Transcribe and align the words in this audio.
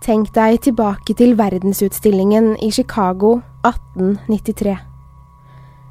Tenk 0.00 0.30
deg 0.32 0.62
tilbake 0.64 1.12
til 1.12 1.34
verdensutstillingen 1.36 2.54
i 2.64 2.70
Chicago 2.72 3.34
1893. 3.68 4.72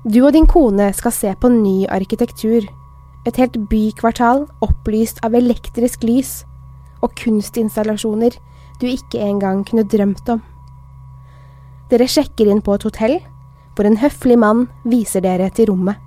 Du 0.09 0.23
og 0.23 0.33
din 0.33 0.47
kone 0.49 0.87
skal 0.97 1.13
se 1.13 1.33
på 1.37 1.51
ny 1.53 1.83
arkitektur. 1.85 2.65
Et 3.29 3.37
helt 3.37 3.59
bykvartal 3.69 4.47
opplyst 4.65 5.21
av 5.21 5.37
elektrisk 5.37 6.07
lys 6.09 6.31
og 7.05 7.13
kunstinstallasjoner 7.21 8.33
du 8.81 8.87
ikke 8.89 9.21
engang 9.21 9.61
kunne 9.69 9.85
drømt 9.85 10.33
om. 10.33 10.41
Dere 11.93 12.09
sjekker 12.09 12.49
inn 12.49 12.65
på 12.65 12.79
et 12.79 12.89
hotell, 12.89 13.19
hvor 13.77 13.85
en 13.85 14.01
høflig 14.01 14.41
mann 14.41 14.65
viser 14.89 15.21
dere 15.21 15.53
til 15.53 15.69
rommet. 15.69 16.01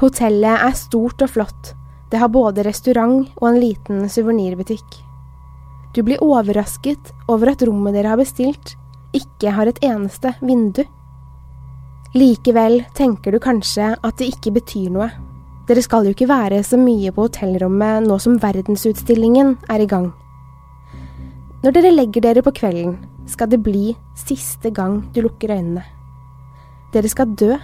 Hotellet 0.00 0.64
er 0.64 0.80
stort 0.80 1.20
og 1.20 1.36
flott, 1.36 1.74
det 2.08 2.24
har 2.24 2.32
både 2.32 2.64
restaurant 2.64 3.28
og 3.36 3.50
en 3.52 3.60
liten 3.60 4.06
suvenirbutikk. 4.08 5.02
Du 5.92 6.00
blir 6.02 6.22
overrasket 6.24 7.12
over 7.28 7.52
at 7.52 7.62
rommet 7.68 7.92
dere 7.92 8.14
har 8.14 8.20
bestilt, 8.20 8.76
ikke 9.12 9.52
har 9.52 9.68
et 9.68 9.80
eneste 9.84 10.32
vindu. 10.40 10.86
Likevel 12.16 12.82
tenker 12.96 13.32
du 13.32 13.40
kanskje 13.40 13.92
at 13.96 14.16
det 14.20 14.30
ikke 14.32 14.54
betyr 14.56 14.88
noe. 14.92 15.10
Dere 15.68 15.84
skal 15.84 16.08
jo 16.08 16.12
ikke 16.12 16.30
være 16.30 16.62
så 16.66 16.78
mye 16.80 17.12
på 17.14 17.28
hotellrommet 17.28 18.08
nå 18.08 18.18
som 18.20 18.40
verdensutstillingen 18.40 19.54
er 19.72 19.84
i 19.84 19.88
gang. 19.88 20.10
Når 21.62 21.76
dere 21.76 21.92
legger 21.94 22.24
dere 22.24 22.42
på 22.42 22.54
kvelden, 22.56 22.96
skal 23.30 23.52
det 23.52 23.60
bli 23.62 23.92
siste 24.18 24.72
gang 24.74 24.98
du 25.14 25.22
lukker 25.22 25.52
øynene. 25.54 25.84
Dere 26.92 27.08
skal 27.08 27.36
dø. 27.38 27.54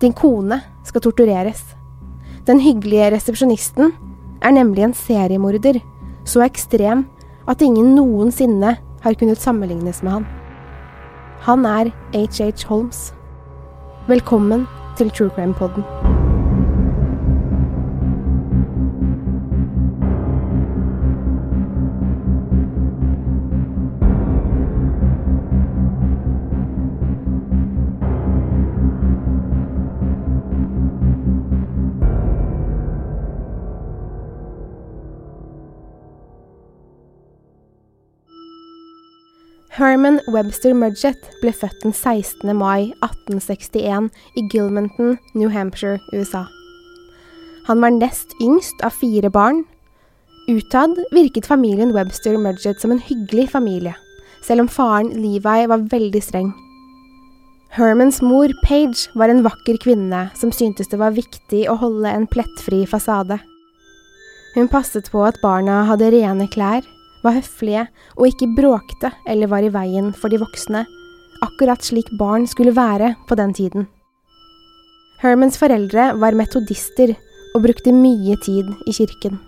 Din 0.00 0.14
kone 0.16 0.60
skal 0.86 1.02
tortureres. 1.04 1.64
Den 2.46 2.60
hyggelige 2.62 3.10
resepsjonisten 3.16 3.90
er 4.40 4.54
nemlig 4.54 4.86
en 4.86 4.96
seriemorder, 4.96 5.80
så 6.30 6.44
ekstrem 6.46 7.06
at 7.50 7.62
ingen 7.64 7.94
noensinne 7.96 8.76
har 9.02 9.18
kunnet 9.18 9.42
sammenlignes 9.42 10.02
med 10.06 10.20
han. 10.20 10.28
Han 11.48 11.66
er 11.66 11.90
HH 12.14 12.66
Holmes. 12.68 13.14
Velkommen 14.08 14.66
til 14.98 15.10
True 15.10 15.30
Crime 15.34 15.54
Podden. 15.54 16.19
Herman 39.80 40.18
Webster 40.28 40.74
Mudgett 40.76 41.22
ble 41.40 41.54
født 41.56 41.78
den 41.80 41.94
16. 41.96 42.50
mai 42.52 42.90
1861 43.00 44.10
i 44.36 44.42
Gilmanton, 44.52 45.14
New 45.32 45.48
Hampshire, 45.48 45.96
USA. 46.12 46.42
Han 47.64 47.80
var 47.80 47.94
nest 47.94 48.34
yngst 48.44 48.84
av 48.84 48.92
fire 48.92 49.30
barn. 49.32 49.62
Utad 50.52 51.00
virket 51.16 51.48
familien 51.48 51.94
Webster 51.96 52.36
Mudgett 52.36 52.84
som 52.84 52.92
en 52.92 53.00
hyggelig 53.00 53.48
familie, 53.54 53.94
selv 54.44 54.66
om 54.66 54.68
faren 54.68 55.14
Levi 55.16 55.64
var 55.72 55.88
veldig 55.88 56.24
streng. 56.28 56.52
Hermans 57.72 58.20
mor, 58.20 58.52
Page, 58.66 59.08
var 59.16 59.32
en 59.32 59.40
vakker 59.48 59.80
kvinne 59.80 60.26
som 60.36 60.52
syntes 60.52 60.92
det 60.92 61.00
var 61.00 61.16
viktig 61.16 61.64
å 61.72 61.80
holde 61.80 62.12
en 62.12 62.28
plettfri 62.28 62.84
fasade. 62.84 63.40
Hun 64.58 64.68
passet 64.68 65.08
på 65.08 65.24
at 65.24 65.40
barna 65.40 65.86
hadde 65.88 66.12
rene 66.12 66.52
klær, 66.52 66.84
var 67.24 67.36
høflige 67.36 67.86
og 68.16 68.26
ikke 68.28 68.50
bråkte 68.56 69.12
eller 69.28 69.50
var 69.50 69.64
i 69.66 69.72
veien 69.72 70.12
for 70.16 70.32
de 70.32 70.40
voksne, 70.40 70.84
akkurat 71.44 71.84
slik 71.84 72.10
barn 72.18 72.46
skulle 72.50 72.76
være 72.76 73.14
på 73.28 73.38
den 73.38 73.54
tiden. 73.56 73.86
Hermans 75.20 75.58
foreldre 75.60 76.14
var 76.16 76.36
metodister 76.36 77.12
og 77.54 77.64
brukte 77.64 77.92
mye 77.92 78.36
tid 78.40 78.70
i 78.88 78.94
kirken. 78.96 79.38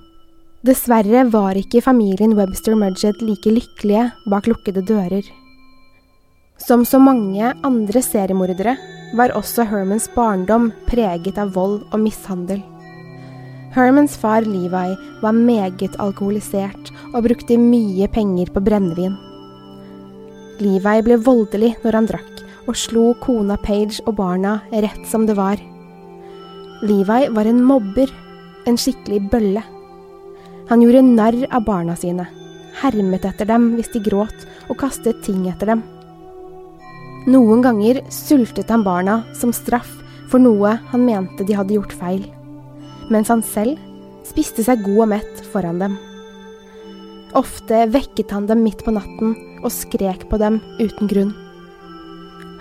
Dessverre 0.62 1.24
var 1.32 1.56
ikke 1.58 1.82
familien 1.82 2.36
Webster 2.38 2.76
Mudgett 2.78 3.22
like 3.24 3.50
lykkelige 3.50 4.10
bak 4.30 4.46
lukkede 4.46 4.84
dører. 4.86 5.24
Som 6.60 6.84
så 6.86 7.00
mange 7.02 7.54
andre 7.66 8.02
seriemordere 8.04 8.76
var 9.18 9.34
også 9.34 9.64
Hermans 9.66 10.06
barndom 10.14 10.70
preget 10.86 11.40
av 11.40 11.50
vold 11.56 11.80
og 11.90 11.98
mishandel. 12.04 12.62
Hermans 13.72 14.14
far 14.20 14.44
Levi 14.44 14.92
var 15.22 15.32
meget 15.32 15.96
alkoholisert 15.98 16.92
og 17.12 17.26
brukte 17.26 17.58
mye 17.60 18.08
penger 18.12 18.50
på 18.52 18.62
brennevin. 18.64 19.14
Levi 20.62 20.96
ble 21.06 21.18
voldelig 21.22 21.74
når 21.82 21.98
han 21.98 22.08
drakk, 22.10 22.42
og 22.68 22.78
slo 22.78 23.04
kona 23.22 23.56
Page 23.60 24.00
og 24.06 24.16
barna 24.20 24.60
rett 24.70 25.06
som 25.10 25.26
det 25.26 25.36
var. 25.38 25.60
Levi 26.82 27.20
var 27.34 27.48
en 27.48 27.62
mobber, 27.66 28.10
en 28.66 28.78
skikkelig 28.78 29.24
bølle. 29.32 29.62
Han 30.70 30.84
gjorde 30.84 31.02
narr 31.06 31.40
av 31.50 31.64
barna 31.66 31.96
sine, 31.98 32.28
hermet 32.82 33.26
etter 33.28 33.48
dem 33.50 33.72
hvis 33.76 33.90
de 33.94 34.02
gråt, 34.04 34.46
og 34.70 34.78
kastet 34.80 35.24
ting 35.26 35.48
etter 35.50 35.74
dem. 35.74 35.82
Noen 37.30 37.62
ganger 37.62 38.02
sultet 38.10 38.70
han 38.72 38.86
barna 38.86 39.22
som 39.38 39.54
straff 39.54 39.90
for 40.30 40.42
noe 40.42 40.78
han 40.90 41.04
mente 41.06 41.44
de 41.46 41.54
hadde 41.54 41.76
gjort 41.76 41.92
feil 41.94 42.24
mens 43.12 43.30
han 43.32 43.42
selv 43.44 43.78
spiste 44.26 44.64
seg 44.64 44.84
god 44.86 45.04
og 45.04 45.10
mett 45.16 45.44
foran 45.52 45.80
dem. 45.82 45.98
Ofte 47.38 47.86
vekket 47.88 48.32
han 48.34 48.46
dem 48.48 48.60
midt 48.66 48.82
på 48.84 48.92
natten 48.92 49.32
og 49.62 49.72
skrek 49.72 50.26
på 50.28 50.38
dem 50.40 50.58
uten 50.80 51.08
grunn. 51.08 51.32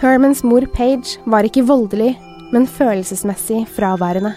Hermans 0.01 0.45
mor 0.47 0.63
Page 0.73 1.19
var 1.29 1.45
ikke 1.45 1.65
voldelig, 1.67 2.15
men 2.51 2.67
følelsesmessig 2.67 3.65
fraværende. 3.75 4.31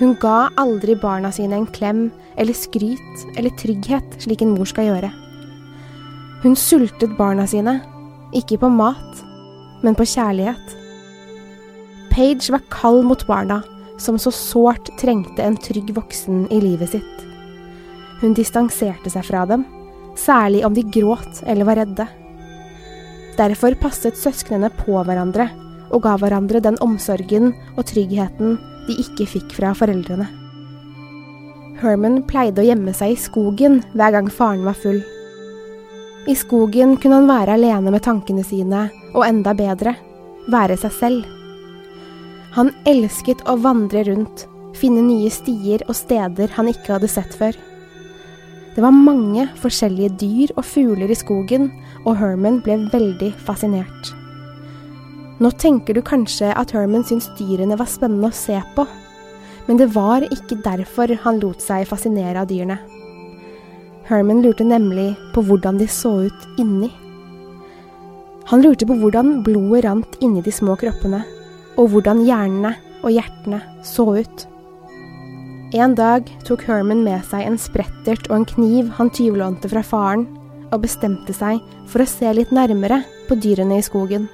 Hun 0.00 0.14
ga 0.20 0.50
aldri 0.60 0.94
barna 0.96 1.32
sine 1.34 1.58
en 1.58 1.66
klem 1.68 2.06
eller 2.40 2.56
skryt 2.56 3.24
eller 3.36 3.52
trygghet 3.60 4.20
slik 4.22 4.44
en 4.44 4.54
mor 4.54 4.68
skal 4.68 4.88
gjøre. 4.88 5.10
Hun 6.44 6.54
sultet 6.56 7.16
barna 7.18 7.44
sine, 7.48 7.80
ikke 8.36 8.60
på 8.62 8.70
mat, 8.72 9.24
men 9.84 9.96
på 9.96 10.06
kjærlighet. 10.08 10.76
Page 12.12 12.52
var 12.52 12.64
kald 12.72 13.04
mot 13.08 13.26
barna, 13.28 13.60
som 14.00 14.16
så 14.20 14.32
sårt 14.32 14.88
trengte 15.00 15.44
en 15.44 15.58
trygg 15.60 15.92
voksen 15.96 16.46
i 16.52 16.60
livet 16.62 16.94
sitt. 16.94 17.29
Hun 18.20 18.34
distanserte 18.36 19.12
seg 19.12 19.24
fra 19.26 19.46
dem, 19.48 19.64
særlig 20.18 20.64
om 20.66 20.74
de 20.76 20.84
gråt 20.84 21.42
eller 21.48 21.68
var 21.68 21.80
redde. 21.80 22.06
Derfor 23.38 23.76
passet 23.80 24.18
søsknene 24.20 24.68
på 24.82 24.98
hverandre 25.06 25.48
og 25.90 26.04
ga 26.04 26.16
hverandre 26.20 26.60
den 26.62 26.76
omsorgen 26.84 27.54
og 27.76 27.86
tryggheten 27.88 28.58
de 28.88 28.98
ikke 29.02 29.26
fikk 29.28 29.54
fra 29.56 29.72
foreldrene. 29.76 30.28
Herman 31.80 32.20
pleide 32.28 32.60
å 32.60 32.66
gjemme 32.66 32.92
seg 32.96 33.14
i 33.14 33.20
skogen 33.20 33.80
hver 33.96 34.12
gang 34.18 34.28
faren 34.32 34.66
var 34.66 34.76
full. 34.76 35.00
I 36.28 36.36
skogen 36.36 36.98
kunne 37.00 37.22
han 37.22 37.30
være 37.30 37.56
alene 37.56 37.92
med 37.94 38.04
tankene 38.04 38.44
sine, 38.44 38.88
og 39.16 39.24
enda 39.24 39.54
bedre, 39.56 39.94
være 40.52 40.76
seg 40.82 40.92
selv. 40.98 41.24
Han 42.58 42.74
elsket 42.88 43.40
å 43.48 43.56
vandre 43.62 44.04
rundt, 44.10 44.44
finne 44.76 45.02
nye 45.06 45.30
stier 45.32 45.82
og 45.88 45.96
steder 45.96 46.52
han 46.58 46.68
ikke 46.68 46.98
hadde 46.98 47.08
sett 47.08 47.32
før. 47.38 47.56
Det 48.80 48.86
var 48.86 48.96
mange 48.96 49.42
forskjellige 49.60 50.08
dyr 50.16 50.52
og 50.56 50.64
fugler 50.64 51.10
i 51.12 51.16
skogen, 51.18 51.66
og 52.08 52.14
Herman 52.16 52.62
ble 52.64 52.78
veldig 52.88 53.26
fascinert. 53.44 54.08
Nå 55.36 55.50
tenker 55.60 55.92
du 55.92 56.00
kanskje 56.00 56.48
at 56.56 56.72
Herman 56.72 57.04
syntes 57.04 57.28
dyrene 57.36 57.76
var 57.76 57.90
spennende 57.92 58.30
å 58.30 58.38
se 58.38 58.56
på, 58.72 58.86
men 59.66 59.76
det 59.76 59.90
var 59.92 60.24
ikke 60.32 60.62
derfor 60.64 61.12
han 61.26 61.42
lot 61.42 61.60
seg 61.60 61.84
fascinere 61.92 62.40
av 62.40 62.48
dyrene. 62.48 62.78
Herman 64.08 64.40
lurte 64.40 64.64
nemlig 64.64 65.10
på 65.34 65.44
hvordan 65.44 65.76
de 65.76 65.84
så 65.84 66.14
ut 66.30 66.48
inni. 66.56 66.88
Han 68.48 68.64
lurte 68.64 68.88
på 68.88 68.96
hvordan 69.02 69.42
blodet 69.44 69.84
rant 69.90 70.16
inni 70.24 70.40
de 70.40 70.56
små 70.56 70.80
kroppene, 70.80 71.20
og 71.76 71.92
hvordan 71.92 72.24
hjernene 72.24 72.78
og 73.04 73.12
hjertene 73.12 73.60
så 73.84 74.08
ut. 74.24 74.49
En 75.70 75.92
dag 75.94 76.26
tok 76.42 76.64
Herman 76.66 77.04
med 77.06 77.22
seg 77.28 77.46
en 77.46 77.56
sprettert 77.60 78.26
og 78.26 78.40
en 78.40 78.46
kniv 78.48 78.88
han 78.96 79.10
tyvlånte 79.14 79.68
fra 79.70 79.84
faren, 79.86 80.24
og 80.70 80.82
bestemte 80.82 81.34
seg 81.34 81.60
for 81.90 82.02
å 82.02 82.10
se 82.10 82.30
litt 82.34 82.50
nærmere 82.54 83.00
på 83.28 83.36
dyrene 83.38 83.78
i 83.78 83.84
skogen. 83.86 84.26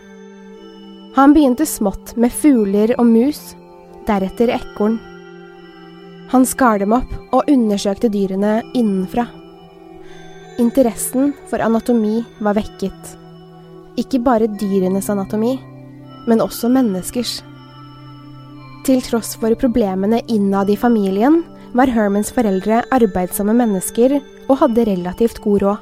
Han 1.17 1.35
begynte 1.37 1.67
smått 1.69 2.15
med 2.17 2.33
fugler 2.33 2.95
og 2.97 3.05
mus, 3.09 3.53
deretter 4.09 4.53
ekorn. 4.55 4.97
Han 6.33 6.45
skar 6.49 6.81
dem 6.81 6.95
opp 6.97 7.13
og 7.37 7.53
undersøkte 7.53 8.09
dyrene 8.13 8.63
innenfra. 8.73 9.27
Interessen 10.61 11.35
for 11.51 11.61
anatomi 11.61 12.23
var 12.41 12.57
vekket. 12.57 13.13
Ikke 14.01 14.23
bare 14.25 14.49
dyrenes 14.61 15.09
anatomi, 15.13 15.59
men 16.29 16.41
også 16.45 16.73
menneskers. 16.73 17.43
Til 18.87 19.01
tross 19.03 19.33
for 19.35 19.51
problemene 19.59 20.21
innad 20.31 20.69
i 20.71 20.77
familien, 20.79 21.41
var 21.75 21.91
Hermans 21.91 22.29
foreldre 22.31 22.85
arbeidsomme 22.95 23.51
mennesker 23.59 24.13
og 24.47 24.61
hadde 24.61 24.85
relativt 24.87 25.41
god 25.43 25.65
råd. 25.65 25.81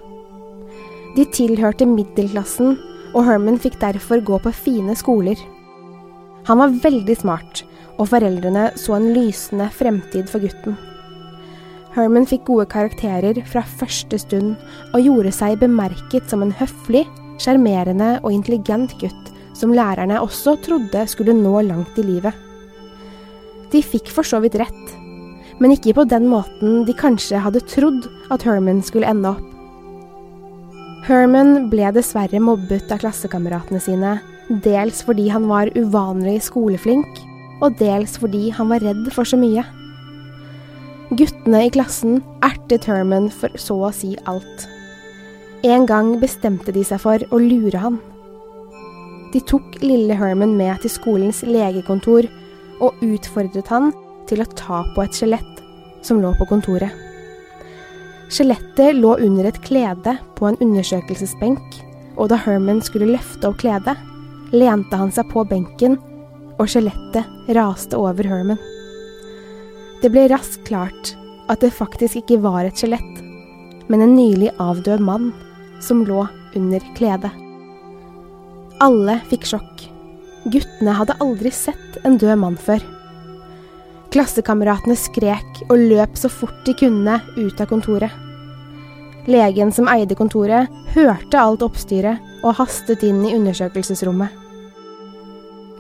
De 1.15 1.27
tilhørte 1.29 1.85
middelklassen, 1.85 2.79
og 3.13 3.27
Herman 3.29 3.59
fikk 3.61 3.77
derfor 3.83 4.23
gå 4.25 4.39
på 4.47 4.53
fine 4.57 4.97
skoler. 4.97 5.37
Han 6.49 6.63
var 6.63 6.73
veldig 6.87 7.17
smart, 7.21 7.61
og 8.01 8.09
foreldrene 8.11 8.71
så 8.81 8.97
en 8.97 9.11
lysende 9.13 9.69
fremtid 9.77 10.33
for 10.33 10.41
gutten. 10.41 10.79
Herman 11.95 12.25
fikk 12.27 12.49
gode 12.49 12.67
karakterer 12.73 13.37
fra 13.53 13.67
første 13.83 14.19
stund, 14.25 14.57
og 14.97 15.05
gjorde 15.05 15.35
seg 15.37 15.61
bemerket 15.61 16.33
som 16.33 16.43
en 16.43 16.57
høflig, 16.57 17.05
sjarmerende 17.37 18.17
og 18.25 18.33
intelligent 18.33 18.97
gutt 18.99 19.31
som 19.55 19.77
lærerne 19.77 20.19
også 20.25 20.57
trodde 20.65 21.05
skulle 21.13 21.37
nå 21.37 21.61
langt 21.69 22.01
i 22.01 22.09
livet. 22.09 22.33
De 23.75 23.83
fikk 23.83 24.13
for 24.15 24.27
så 24.27 24.39
vidt 24.45 24.55
rett, 24.61 24.93
men 25.59 25.75
ikke 25.75 25.97
på 25.99 26.05
den 26.07 26.29
måten 26.31 26.85
de 26.87 26.95
kanskje 26.95 27.41
hadde 27.43 27.65
trodd 27.67 28.07
at 28.35 28.47
Herman 28.47 28.83
skulle 28.87 29.09
ende 29.11 29.35
opp. 29.35 29.51
Herman 31.05 31.67
ble 31.73 31.91
dessverre 31.93 32.41
mobbet 32.41 32.93
av 32.95 33.03
klassekameratene 33.03 33.81
sine, 33.83 34.13
dels 34.65 35.03
fordi 35.05 35.27
han 35.33 35.49
var 35.51 35.73
uvanlig 35.77 36.39
skoleflink, 36.47 37.19
og 37.61 37.75
dels 37.81 38.15
fordi 38.21 38.47
han 38.55 38.71
var 38.71 38.85
redd 38.85 39.11
for 39.13 39.29
så 39.29 39.37
mye. 39.41 39.65
Guttene 41.15 41.67
i 41.67 41.73
klassen 41.75 42.23
ertet 42.47 42.87
Herman 42.89 43.29
for 43.33 43.53
så 43.61 43.77
å 43.89 43.93
si 43.95 44.15
alt. 44.31 44.65
En 45.67 45.85
gang 45.89 46.15
bestemte 46.23 46.73
de 46.73 46.87
seg 46.87 47.03
for 47.03 47.21
å 47.33 47.43
lure 47.43 47.81
han. 47.81 47.99
De 49.35 49.43
tok 49.43 49.81
lille 49.83 50.17
Herman 50.17 50.55
med 50.57 50.81
til 50.83 50.93
skolens 50.95 51.43
legekontor 51.47 52.31
og 52.83 53.03
utfordret 53.05 53.69
han 53.71 53.93
til 54.29 54.43
å 54.43 54.51
ta 54.57 54.83
på 54.95 55.05
et 55.05 55.17
skjelett 55.17 55.61
som 56.05 56.21
lå 56.23 56.33
på 56.39 56.49
kontoret. 56.51 56.93
Skjelettet 58.33 58.97
lå 58.97 59.15
under 59.23 59.49
et 59.49 59.61
klede 59.65 60.17
på 60.39 60.49
en 60.49 60.59
undersøkelsesbenk, 60.65 61.81
og 62.17 62.31
da 62.33 62.39
Herman 62.41 62.81
skulle 62.85 63.13
løfte 63.13 63.51
opp 63.51 63.61
kledet, 63.61 63.97
lente 64.55 64.99
han 64.99 65.13
seg 65.15 65.29
på 65.31 65.45
benken, 65.49 65.99
og 66.59 66.71
skjelettet 66.71 67.55
raste 67.57 67.99
over 67.99 68.27
Herman. 68.31 68.61
Det 70.03 70.11
ble 70.13 70.27
raskt 70.33 70.65
klart 70.69 71.15
at 71.51 71.63
det 71.63 71.75
faktisk 71.75 72.23
ikke 72.23 72.41
var 72.45 72.65
et 72.65 72.79
skjelett, 72.81 73.23
men 73.89 74.05
en 74.05 74.17
nylig 74.17 74.53
avdød 74.63 75.03
mann 75.05 75.33
som 75.85 76.05
lå 76.09 76.27
under 76.57 76.85
kledet. 76.97 77.33
Alle 78.83 79.21
fikk 79.31 79.47
sjokk. 79.49 79.94
Guttene 80.45 80.93
hadde 80.99 81.17
aldri 81.25 81.51
sett 81.55 81.99
en 82.05 82.19
død 82.21 82.37
mann 82.41 82.57
før. 82.61 82.83
Klassekameratene 84.13 84.95
skrek 84.99 85.65
og 85.71 85.81
løp 85.81 86.19
så 86.21 86.29
fort 86.31 86.61
de 86.67 86.75
kunne 86.79 87.17
ut 87.39 87.61
av 87.61 87.71
kontoret. 87.71 88.13
Legen 89.25 89.73
som 89.73 89.89
eide 89.89 90.15
kontoret, 90.19 90.69
hørte 90.93 91.41
alt 91.41 91.65
oppstyret 91.65 92.21
og 92.45 92.59
hastet 92.61 93.03
inn 93.09 93.23
i 93.25 93.33
undersøkelsesrommet. 93.39 94.29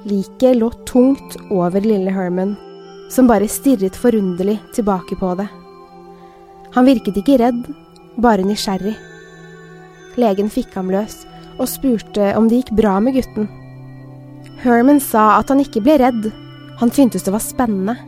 Liket 0.09 0.57
lå 0.57 0.71
tungt 0.89 1.37
over 1.53 1.85
lille 1.85 2.13
Herman, 2.13 2.57
som 3.13 3.29
bare 3.29 3.49
stirret 3.49 3.97
forunderlig 3.97 4.57
tilbake 4.77 5.17
på 5.21 5.35
det. 5.39 5.47
Han 6.75 6.89
virket 6.89 7.21
ikke 7.21 7.37
redd, 7.41 7.61
bare 8.17 8.47
nysgjerrig. 8.49 8.97
Legen 10.21 10.49
fikk 10.51 10.73
ham 10.79 10.91
løs 10.93 11.21
og 11.59 11.69
spurte 11.71 12.33
om 12.39 12.49
det 12.49 12.65
gikk 12.65 12.75
bra 12.81 12.97
med 13.05 13.21
gutten. 13.21 13.47
Herman 14.65 14.97
sa 15.03 15.35
at 15.37 15.51
han 15.53 15.61
ikke 15.61 15.83
ble 15.85 15.99
redd, 16.01 16.31
han 16.81 16.93
syntes 16.95 17.27
det 17.27 17.35
var 17.35 17.43
spennende. 17.45 17.99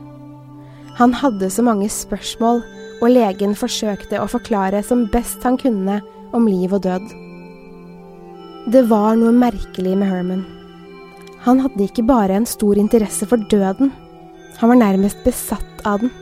Han 0.97 1.13
hadde 1.13 1.51
så 1.53 1.61
mange 1.67 1.91
spørsmål, 1.93 2.63
og 3.05 3.13
legen 3.13 3.53
forsøkte 3.53 4.23
å 4.23 4.29
forklare 4.33 4.81
som 4.81 5.05
best 5.13 5.45
han 5.45 5.59
kunne 5.61 5.99
om 6.33 6.49
liv 6.49 6.73
og 6.73 6.87
død. 6.87 7.05
Det 8.73 8.87
var 8.89 9.19
noe 9.21 9.35
merkelig 9.37 9.93
med 10.01 10.09
Herman. 10.09 10.47
Han 11.45 11.61
hadde 11.61 11.85
ikke 11.85 12.07
bare 12.09 12.41
en 12.41 12.49
stor 12.49 12.81
interesse 12.81 13.29
for 13.29 13.45
døden, 13.53 13.93
han 14.57 14.73
var 14.73 14.81
nærmest 14.81 15.21
besatt 15.29 15.85
av 15.85 16.01
den. 16.01 16.13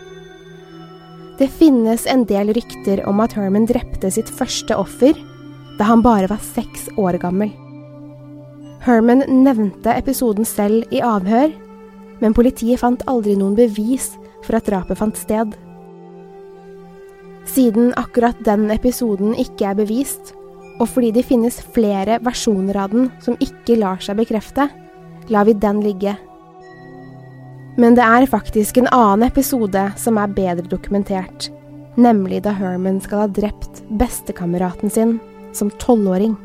Det 1.38 1.46
finnes 1.50 2.08
en 2.10 2.26
del 2.26 2.50
rykter 2.54 3.06
om 3.06 3.22
at 3.22 3.38
Herman 3.38 3.70
drepte 3.70 4.10
sitt 4.10 4.30
første 4.30 4.74
offer 4.74 5.14
da 5.78 5.86
han 5.86 6.02
bare 6.02 6.26
var 6.30 6.42
seks 6.42 6.90
år 6.98 7.22
gammel. 7.22 7.54
Herman 8.84 9.22
nevnte 9.28 9.94
episoden 9.96 10.44
selv 10.44 10.84
i 10.92 10.98
avhør, 11.00 11.48
men 12.20 12.34
politiet 12.36 12.82
fant 12.82 13.00
aldri 13.08 13.32
noen 13.40 13.56
bevis 13.56 14.10
for 14.44 14.58
at 14.58 14.68
drapet 14.68 15.00
fant 15.00 15.16
sted. 15.16 15.54
Siden 17.48 17.94
akkurat 17.96 18.36
den 18.44 18.68
episoden 18.74 19.32
ikke 19.40 19.70
er 19.70 19.80
bevist, 19.80 20.34
og 20.76 20.90
fordi 20.92 21.14
det 21.16 21.24
finnes 21.24 21.62
flere 21.72 22.18
versjoner 22.24 22.76
av 22.84 22.92
den 22.92 23.08
som 23.24 23.40
ikke 23.40 23.78
lar 23.80 24.04
seg 24.04 24.20
bekrefte, 24.20 24.68
lar 25.32 25.48
vi 25.48 25.56
den 25.56 25.80
ligge. 25.80 26.18
Men 27.80 27.96
det 27.96 28.04
er 28.04 28.28
faktisk 28.28 28.76
en 28.82 28.92
annen 28.92 29.30
episode 29.30 29.88
som 29.96 30.20
er 30.20 30.36
bedre 30.36 30.68
dokumentert, 30.68 31.48
nemlig 31.96 32.44
da 32.44 32.52
Herman 32.52 33.00
skal 33.00 33.24
ha 33.24 33.32
drept 33.32 33.80
bestekameraten 33.96 34.92
sin 34.92 35.22
som 35.56 35.72
tolvåring. 35.80 36.36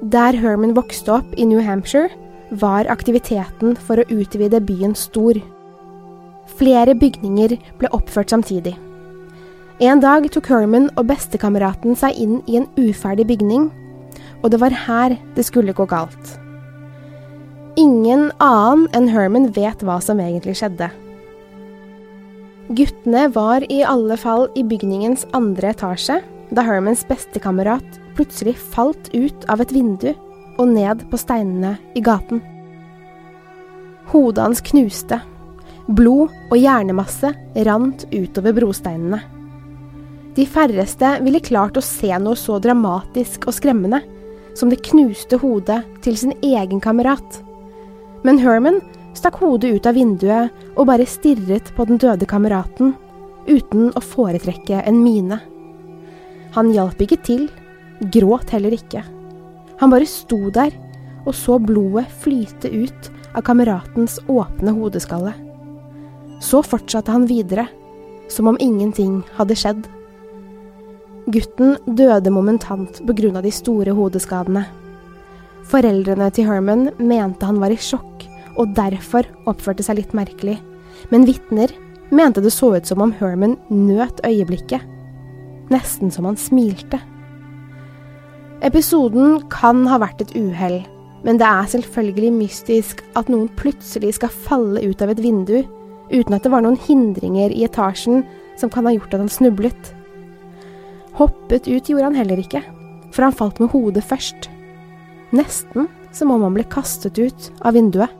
Der 0.00 0.32
Herman 0.32 0.72
vokste 0.72 1.12
opp 1.12 1.34
i 1.36 1.44
New 1.44 1.60
Hampshire, 1.60 2.08
var 2.56 2.88
aktiviteten 2.88 3.74
for 3.76 4.00
å 4.00 4.06
utvide 4.08 4.56
byen 4.64 4.94
stor. 4.96 5.36
Flere 6.56 6.94
bygninger 6.96 7.52
ble 7.76 7.90
oppført 7.92 8.32
samtidig. 8.32 8.72
En 9.84 10.00
dag 10.00 10.24
tok 10.32 10.48
Herman 10.48 10.88
og 10.96 11.10
bestekameraten 11.12 11.92
seg 12.00 12.16
inn 12.16 12.40
i 12.48 12.56
en 12.56 12.66
uferdig 12.80 13.28
bygning, 13.28 13.68
og 14.40 14.48
det 14.54 14.62
var 14.64 14.72
her 14.88 15.18
det 15.36 15.44
skulle 15.44 15.76
gå 15.76 15.84
galt. 15.84 16.34
Ingen 17.76 18.30
annen 18.40 18.88
enn 18.96 19.12
Herman 19.12 19.52
vet 19.52 19.84
hva 19.84 20.00
som 20.00 20.20
egentlig 20.24 20.56
skjedde. 20.62 20.88
Guttene 22.72 23.28
var 23.36 23.68
i 23.68 23.82
alle 23.84 24.16
fall 24.16 24.48
i 24.56 24.64
bygningens 24.64 25.28
andre 25.36 25.74
etasje 25.74 26.22
da 26.56 26.64
Hermans 26.64 27.04
bestekamerat 27.04 28.00
plutselig 28.20 28.58
falt 28.58 29.08
ut 29.14 29.46
av 29.48 29.62
et 29.64 29.72
vindu 29.72 30.10
og 30.60 30.68
ned 30.68 31.06
på 31.08 31.16
steinene 31.16 31.78
i 31.96 32.02
gaten. 32.04 32.42
Hodet 34.12 34.44
hans 34.44 34.60
knuste. 34.66 35.22
Blod 35.88 36.28
og 36.50 36.58
hjernemasse 36.60 37.30
rant 37.64 38.04
utover 38.12 38.52
brosteinene. 38.58 39.22
De 40.36 40.44
færreste 40.46 41.14
ville 41.24 41.40
klart 41.42 41.80
å 41.80 41.84
se 41.84 42.12
noe 42.20 42.36
så 42.38 42.58
dramatisk 42.62 43.48
og 43.48 43.56
skremmende 43.56 44.02
som 44.58 44.68
det 44.68 44.82
knuste 44.90 45.38
hodet 45.40 45.80
til 46.04 46.18
sin 46.20 46.34
egen 46.44 46.82
kamerat. 46.82 47.40
Men 48.26 48.38
Herman 48.42 48.82
stakk 49.16 49.40
hodet 49.40 49.72
ut 49.78 49.88
av 49.88 49.96
vinduet 49.96 50.52
og 50.76 50.90
bare 50.90 51.08
stirret 51.08 51.72
på 51.74 51.88
den 51.88 51.98
døde 52.02 52.28
kameraten, 52.28 52.92
uten 53.48 53.88
å 53.96 54.04
foretrekke 54.04 54.84
en 54.84 55.00
mine. 55.00 55.40
Han 56.54 56.70
hjalp 56.74 57.00
ikke 57.06 57.18
til, 57.24 57.48
gråt 58.00 58.52
heller 58.54 58.74
ikke. 58.76 59.02
Han 59.80 59.92
bare 59.92 60.08
sto 60.08 60.48
der 60.52 60.74
og 61.26 61.34
så 61.36 61.58
blodet 61.60 62.08
flyte 62.22 62.70
ut 62.72 63.10
av 63.36 63.44
kameratens 63.46 64.18
åpne 64.28 64.74
hodeskalle. 64.76 65.32
Så 66.40 66.62
fortsatte 66.64 67.12
han 67.12 67.28
videre, 67.28 67.66
som 68.32 68.48
om 68.48 68.58
ingenting 68.60 69.20
hadde 69.36 69.56
skjedd. 69.58 69.82
Gutten 71.30 71.76
døde 71.86 72.32
momentant 72.32 73.02
av 73.04 73.42
de 73.44 73.52
store 73.52 73.92
hodeskadene. 73.94 74.64
Foreldrene 75.70 76.30
til 76.34 76.48
Herman 76.48 76.88
mente 76.98 77.46
han 77.46 77.60
var 77.60 77.70
i 77.70 77.78
sjokk 77.78 78.24
og 78.58 78.72
derfor 78.74 79.28
oppførte 79.46 79.84
seg 79.84 80.00
litt 80.00 80.14
merkelig, 80.16 80.58
men 81.12 81.26
vitner 81.28 81.70
mente 82.10 82.40
det 82.42 82.52
så 82.52 82.72
ut 82.74 82.86
som 82.88 83.04
om 83.04 83.12
Herman 83.12 83.56
nøt 83.70 84.24
øyeblikket, 84.26 84.82
nesten 85.70 86.10
som 86.10 86.26
han 86.26 86.40
smilte. 86.40 86.98
Episoden 88.60 89.38
kan 89.48 89.86
ha 89.88 89.96
vært 90.02 90.20
et 90.20 90.34
uhell, 90.36 90.82
men 91.24 91.38
det 91.40 91.46
er 91.48 91.68
selvfølgelig 91.72 92.32
mystisk 92.34 92.98
at 93.16 93.30
noen 93.32 93.48
plutselig 93.56 94.18
skal 94.18 94.34
falle 94.48 94.82
ut 94.84 95.00
av 95.00 95.14
et 95.14 95.22
vindu 95.24 95.62
uten 96.10 96.36
at 96.36 96.44
det 96.44 96.52
var 96.52 96.66
noen 96.66 96.76
hindringer 96.76 97.54
i 97.56 97.64
etasjen 97.64 98.20
som 98.60 98.68
kan 98.68 98.84
ha 98.84 98.92
gjort 98.92 99.16
at 99.16 99.22
han 99.22 99.32
snublet. 99.32 99.94
Hoppet 101.16 101.70
ut 101.70 101.88
gjorde 101.88 102.10
han 102.10 102.18
heller 102.20 102.42
ikke, 102.42 102.60
for 103.16 103.24
han 103.24 103.36
falt 103.36 103.62
med 103.64 103.72
hodet 103.72 104.04
først. 104.04 104.50
Nesten 105.32 105.88
som 106.12 106.34
om 106.34 106.44
han 106.44 106.58
ble 106.58 106.68
kastet 106.68 107.16
ut 107.16 107.48
av 107.64 107.78
vinduet. 107.78 108.12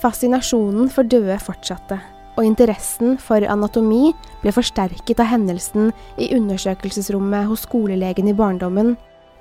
Fascinasjonen 0.00 0.88
for 0.92 1.04
døde 1.08 1.36
fortsatte, 1.40 2.00
og 2.34 2.46
interessen 2.46 3.16
for 3.22 3.44
anatomi 3.46 4.12
ble 4.42 4.52
forsterket 4.54 5.20
av 5.22 5.30
hendelsen 5.30 5.92
i 6.18 6.32
undersøkelsesrommet 6.36 7.46
hos 7.50 7.64
skolelegen 7.68 8.30
i 8.30 8.36
barndommen 8.36 8.94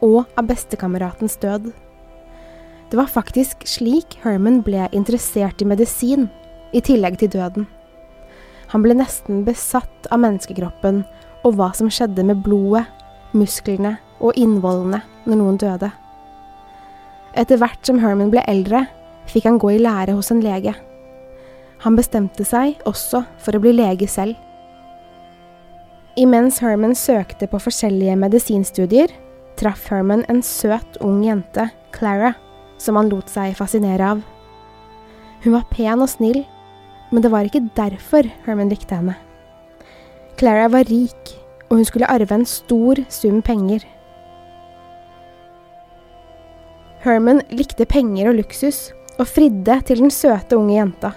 og 0.03 0.23
av 0.37 0.47
bestekameratens 0.49 1.37
død. 1.41 1.71
Det 2.91 2.99
var 2.99 3.09
faktisk 3.09 3.65
slik 3.65 4.19
Herman 4.21 4.61
ble 4.65 4.85
interessert 4.93 5.63
i 5.63 5.67
medisin, 5.67 6.27
i 6.73 6.81
tillegg 6.81 7.17
til 7.21 7.31
døden. 7.33 7.65
Han 8.73 8.85
ble 8.85 8.95
nesten 8.97 9.43
besatt 9.45 10.07
av 10.13 10.21
menneskekroppen 10.21 11.03
og 11.43 11.57
hva 11.57 11.71
som 11.77 11.89
skjedde 11.89 12.25
med 12.25 12.43
blodet, 12.45 12.85
musklene 13.33 13.97
og 14.21 14.37
innvollene 14.37 15.01
når 15.25 15.39
noen 15.39 15.59
døde. 15.61 15.89
Etter 17.33 17.57
hvert 17.57 17.81
som 17.85 17.97
Herman 18.01 18.29
ble 18.33 18.43
eldre, 18.49 18.85
fikk 19.29 19.47
han 19.49 19.57
gå 19.61 19.73
i 19.73 19.81
lære 19.81 20.13
hos 20.13 20.29
en 20.33 20.43
lege. 20.45 20.75
Han 21.83 21.97
bestemte 21.99 22.45
seg 22.47 22.79
også 22.87 23.25
for 23.43 23.55
å 23.55 23.61
bli 23.63 23.73
lege 23.75 24.07
selv. 24.07 24.37
Imens 26.19 26.59
Herman 26.61 26.93
søkte 26.95 27.49
på 27.49 27.59
forskjellige 27.59 28.15
medisinstudier, 28.21 29.11
traff 29.59 29.87
Herman 29.89 30.23
en 30.31 30.43
søt, 30.45 30.99
ung 31.03 31.23
jente, 31.25 31.67
Clara, 31.93 32.35
som 32.77 32.99
han 32.99 33.09
lot 33.11 33.31
seg 33.31 33.57
fascinere 33.57 34.13
av. 34.13 34.21
Hun 35.43 35.57
var 35.57 35.65
pen 35.73 36.03
og 36.05 36.11
snill, 36.11 36.43
men 37.11 37.25
det 37.25 37.31
var 37.33 37.49
ikke 37.49 37.65
derfor 37.75 38.29
Herman 38.45 38.71
likte 38.71 38.95
henne. 38.95 39.17
Clara 40.39 40.69
var 40.71 40.87
rik, 40.87 41.33
og 41.67 41.81
hun 41.81 41.89
skulle 41.89 42.09
arve 42.09 42.37
en 42.37 42.47
stor 42.47 43.01
sum 43.11 43.41
penger. 43.43 43.83
Herman 47.03 47.43
likte 47.51 47.89
penger 47.89 48.31
og 48.31 48.39
luksus, 48.39 48.93
og 49.19 49.27
fridde 49.29 49.81
til 49.89 50.05
den 50.05 50.13
søte 50.13 50.57
unge 50.57 50.77
jenta. 50.77 51.13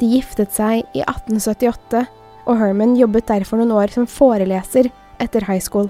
De 0.00 0.10
giftet 0.10 0.52
seg 0.54 0.82
i 0.96 1.02
1878, 1.04 2.04
og 2.44 2.60
Herman 2.60 2.96
jobbet 2.98 3.28
derfor 3.30 3.60
noen 3.60 3.74
år 3.74 3.92
som 3.94 4.08
foreleser 4.10 4.90
etter 5.22 5.46
high 5.48 5.62
school. 5.62 5.88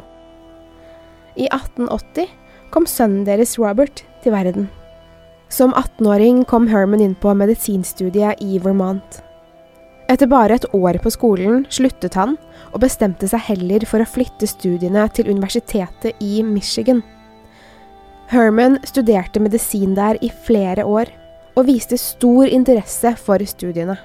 I 1.34 1.48
1880 1.48 2.30
kom 2.74 2.86
sønnen 2.90 3.24
deres 3.26 3.56
Robert 3.58 4.04
til 4.22 4.34
verden. 4.34 4.68
Som 5.52 5.74
18-åring 5.76 6.42
kom 6.50 6.68
Herman 6.70 7.02
inn 7.02 7.16
på 7.18 7.34
medisinstudiet 7.36 8.42
i 8.42 8.58
Vermont. 8.62 9.20
Etter 10.10 10.28
bare 10.28 10.58
et 10.58 10.66
år 10.76 10.98
på 11.00 11.12
skolen 11.14 11.64
sluttet 11.72 12.16
han, 12.18 12.36
og 12.74 12.82
bestemte 12.84 13.28
seg 13.30 13.40
heller 13.46 13.86
for 13.88 14.02
å 14.02 14.08
flytte 14.08 14.48
studiene 14.50 15.06
til 15.16 15.30
universitetet 15.32 16.20
i 16.22 16.42
Michigan. 16.44 17.00
Herman 18.32 18.78
studerte 18.88 19.40
medisin 19.40 19.94
der 19.96 20.18
i 20.24 20.30
flere 20.44 20.84
år, 20.84 21.08
og 21.54 21.68
viste 21.68 21.98
stor 22.00 22.50
interesse 22.50 23.14
for 23.20 23.42
studiene. 23.46 23.96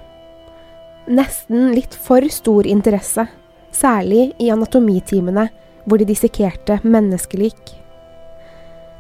Nesten 1.10 1.72
litt 1.74 1.96
for 1.98 2.26
stor 2.30 2.68
interesse, 2.70 3.26
særlig 3.74 4.30
i 4.38 4.52
anatomitimene, 4.54 5.48
hvor 5.90 5.98
de 5.98 6.06
dissekerte 6.10 6.78
menneskelik. 6.84 7.74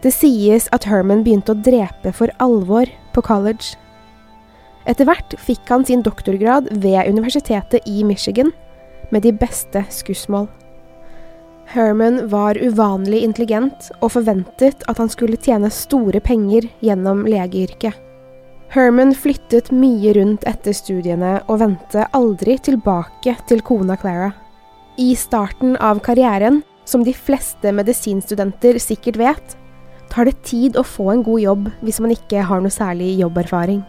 Det 0.01 0.13
sies 0.15 0.69
at 0.73 0.87
Herman 0.89 1.25
begynte 1.25 1.53
å 1.53 1.59
drepe 1.59 2.13
for 2.15 2.31
alvor 2.41 2.89
på 3.13 3.23
college. 3.25 3.75
Etter 4.89 5.05
hvert 5.05 5.35
fikk 5.43 5.69
han 5.69 5.83
sin 5.85 6.01
doktorgrad 6.01 6.71
ved 6.81 7.11
universitetet 7.11 7.85
i 7.85 8.01
Michigan, 8.07 8.53
med 9.11 9.25
de 9.25 9.33
beste 9.33 9.83
skussmål. 9.93 10.47
Herman 11.69 12.23
var 12.31 12.57
uvanlig 12.57 13.21
intelligent 13.25 13.91
og 13.99 14.15
forventet 14.15 14.85
at 14.89 14.97
han 14.97 15.09
skulle 15.11 15.37
tjene 15.37 15.69
store 15.73 16.21
penger 16.25 16.65
gjennom 16.81 17.27
legeyrket. 17.29 18.08
Herman 18.69 19.15
flyttet 19.17 19.71
mye 19.73 20.11
rundt 20.13 20.43
etter 20.45 20.75
studiene 20.77 21.39
og 21.49 21.57
vendte 21.63 22.03
aldri 22.13 22.53
tilbake 22.61 23.33
til 23.49 23.63
kona 23.65 23.95
Clara. 23.97 24.27
I 25.01 25.15
starten 25.17 25.73
av 25.81 26.03
karrieren, 26.05 26.59
som 26.85 27.01
de 27.01 27.15
fleste 27.17 27.71
medisinstudenter 27.73 28.77
sikkert 28.77 29.17
vet, 29.17 29.55
tar 30.13 30.29
det 30.29 30.35
tid 30.45 30.77
å 30.77 30.83
få 30.85 31.07
en 31.15 31.23
god 31.25 31.41
jobb 31.41 31.71
hvis 31.81 31.97
man 32.03 32.13
ikke 32.13 32.43
har 32.45 32.61
noe 32.61 32.73
særlig 32.73 33.15
jobberfaring. 33.17 33.79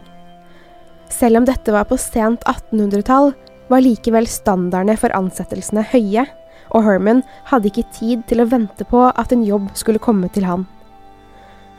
Selv 1.13 1.43
om 1.43 1.49
dette 1.49 1.75
var 1.75 1.85
på 1.91 1.99
sent 2.01 2.47
1800-tall, 2.49 3.35
var 3.69 3.85
likevel 3.85 4.29
standardene 4.29 4.97
for 4.97 5.13
ansettelsene 5.17 5.85
høye, 5.91 6.25
og 6.73 6.87
Herman 6.87 7.21
hadde 7.51 7.69
ikke 7.69 7.85
tid 7.99 8.23
til 8.31 8.41
å 8.41 8.49
vente 8.49 8.87
på 8.89 9.03
at 9.11 9.35
en 9.35 9.45
jobb 9.45 9.69
skulle 9.77 10.01
komme 10.01 10.33
til 10.33 10.49
han. 10.49 10.65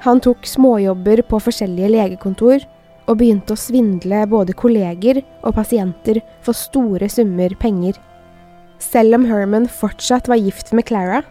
Han 0.05 0.21
tok 0.21 0.45
småjobber 0.45 1.23
på 1.25 1.41
forskjellige 1.47 1.91
legekontor, 1.95 2.61
og 3.09 3.17
begynte 3.19 3.55
å 3.55 3.59
svindle 3.59 4.23
både 4.29 4.55
kolleger 4.57 5.21
og 5.41 5.55
pasienter 5.57 6.21
for 6.45 6.57
store 6.57 7.09
summer 7.11 7.53
penger. 7.59 7.97
Selv 8.81 9.17
om 9.17 9.25
Herman 9.29 9.67
fortsatt 9.69 10.29
var 10.31 10.41
gift 10.41 10.71
med 10.73 10.87
Clara, 10.89 11.21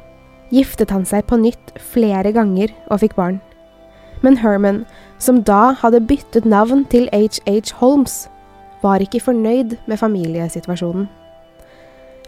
giftet 0.55 0.91
han 0.95 1.07
seg 1.07 1.27
på 1.31 1.39
nytt 1.41 1.73
flere 1.93 2.33
ganger 2.35 2.73
og 2.91 3.03
fikk 3.03 3.17
barn. 3.19 3.41
Men 4.21 4.37
Herman, 4.43 4.85
som 5.19 5.41
da 5.47 5.73
hadde 5.81 6.03
byttet 6.05 6.49
navn 6.49 6.85
til 6.93 7.09
HH 7.15 7.79
Holmes, 7.81 8.27
var 8.83 9.03
ikke 9.05 9.23
fornøyd 9.23 9.77
med 9.89 10.01
familiesituasjonen. 10.01 11.09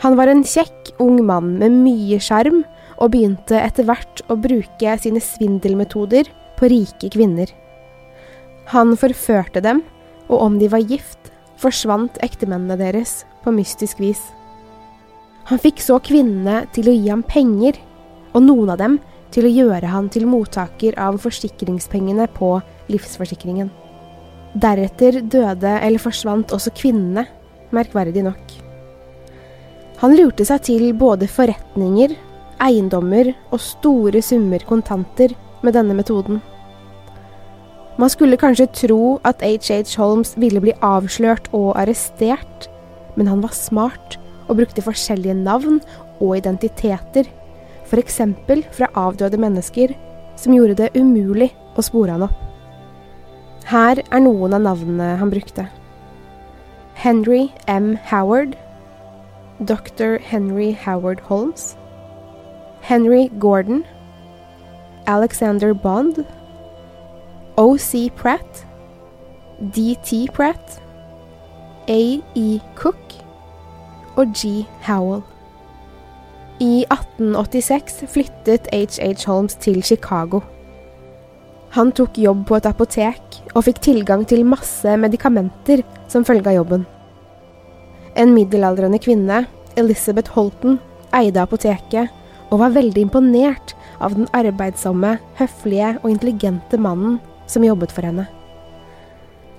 Han 0.03 0.17
var 0.19 0.31
en 0.33 0.43
kjekk, 0.43 0.95
ung 1.01 1.21
mann 1.27 1.57
med 1.61 1.75
mye 1.85 2.19
sjarm, 2.21 2.65
og 2.99 3.13
begynte 3.15 3.59
etter 3.59 3.87
hvert 3.87 4.23
å 4.31 4.37
bruke 4.39 4.97
sine 5.01 5.23
svindelmetoder 5.23 6.29
på 6.59 6.71
rike 6.71 7.11
kvinner. 7.15 7.51
Han 8.73 8.95
forførte 8.97 9.61
dem, 9.61 9.83
og 10.33 10.39
om 10.47 10.55
de 10.61 10.69
var 10.73 10.81
gift, 10.89 11.29
forsvant 11.61 12.17
ektemennene 12.25 12.79
deres 12.81 13.23
på 13.45 13.53
mystisk 13.53 14.01
vis. 14.01 14.23
Han 15.51 15.61
fikk 15.61 15.83
så 15.83 15.99
kvinnene 16.01 16.63
til 16.73 16.89
å 16.89 16.95
gi 16.95 17.11
ham 17.11 17.25
penger, 17.27 17.77
og 18.33 18.47
noen 18.47 18.73
av 18.73 18.81
dem 18.81 18.97
til 19.33 19.45
å 19.49 19.53
gjøre 19.53 19.91
han 19.93 20.09
til 20.13 20.25
mottaker 20.29 20.97
av 21.01 21.19
forsikringspengene 21.21 22.29
på 22.33 22.55
livsforsikringen. 22.93 23.69
Deretter 24.53 25.21
døde 25.21 25.73
eller 25.81 26.01
forsvant 26.01 26.53
også 26.57 26.73
kvinnene, 26.77 27.27
merkverdig 27.73 28.25
nok. 28.25 28.55
Han 30.03 30.17
lurte 30.17 30.45
seg 30.49 30.65
til 30.67 30.87
både 30.99 31.29
forretninger, 31.31 32.15
eiendommer 32.63 33.35
og 33.51 33.61
store 33.63 34.23
summer 34.25 34.65
kontanter 34.69 35.37
med 35.63 35.77
denne 35.77 35.97
metoden. 35.99 36.41
Man 38.01 38.11
skulle 38.11 38.39
kanskje 38.41 38.71
tro 38.73 39.19
at 39.25 39.43
H.H. 39.45 39.97
Holmes 40.01 40.33
ville 40.41 40.61
bli 40.65 40.73
avslørt 40.81 41.51
og 41.53 41.75
arrestert, 41.81 42.69
men 43.17 43.29
han 43.29 43.43
var 43.45 43.53
smart 43.53 44.17
og 44.49 44.57
brukte 44.57 44.85
forskjellige 44.85 45.37
navn 45.37 45.81
og 46.21 46.37
identiteter, 46.39 47.29
f.eks. 47.85 48.21
fra 48.73 48.89
avdøde 48.97 49.37
mennesker, 49.37 49.93
som 50.37 50.55
gjorde 50.57 50.79
det 50.81 50.97
umulig 50.97 51.53
å 51.77 51.85
spore 51.85 52.17
han 52.17 52.25
opp. 52.27 52.39
Her 53.69 54.01
er 54.11 54.25
noen 54.25 54.57
av 54.57 54.65
navnene 54.65 55.17
han 55.21 55.31
brukte. 55.31 55.69
Henry 56.95 57.51
M. 57.69 57.97
Howard, 58.09 58.57
Dr. 59.61 60.19
Henry 60.19 60.73
Howard 60.73 61.21
Holmes, 61.29 61.77
Henry 62.81 63.29
Gordon, 63.39 63.85
Alexander 65.07 65.75
Bond, 65.75 66.25
O.C. 67.57 68.11
Pratt, 68.17 68.67
D.T. 69.61 70.29
Pratt, 70.33 70.81
A.E. 71.87 72.61
Cook 72.75 73.13
og 74.17 74.33
G. 74.33 74.65
Howell. 74.87 75.21
I 76.61 76.87
1886 76.89 78.05
flyttet 78.09 78.69
H.H. 78.73 79.27
Holmes 79.27 79.55
til 79.55 79.83
Chicago. 79.83 80.41
Han 81.77 81.93
tok 81.93 82.17
jobb 82.19 82.47
på 82.49 82.57
et 82.57 82.69
apotek 82.71 83.37
og 83.53 83.67
fikk 83.67 83.83
tilgang 83.85 84.25
til 84.29 84.47
masse 84.49 84.97
medikamenter 84.97 85.83
som 86.09 86.25
følge 86.25 86.49
av 86.49 86.57
jobben. 86.57 86.87
En 88.17 88.33
middelaldrende 88.33 89.01
kvinne, 89.01 89.43
Elizabeth 89.77 90.33
Holton, 90.33 90.79
eide 91.13 91.45
apoteket 91.45 92.09
og 92.49 92.63
var 92.65 92.73
veldig 92.79 93.05
imponert 93.09 93.77
av 94.01 94.17
den 94.17 94.29
arbeidsomme, 94.33 95.19
høflige 95.37 95.99
og 96.01 96.09
intelligente 96.15 96.81
mannen 96.81 97.21
som 97.53 97.65
jobbet 97.67 97.93
for 97.95 98.07
henne. 98.09 98.27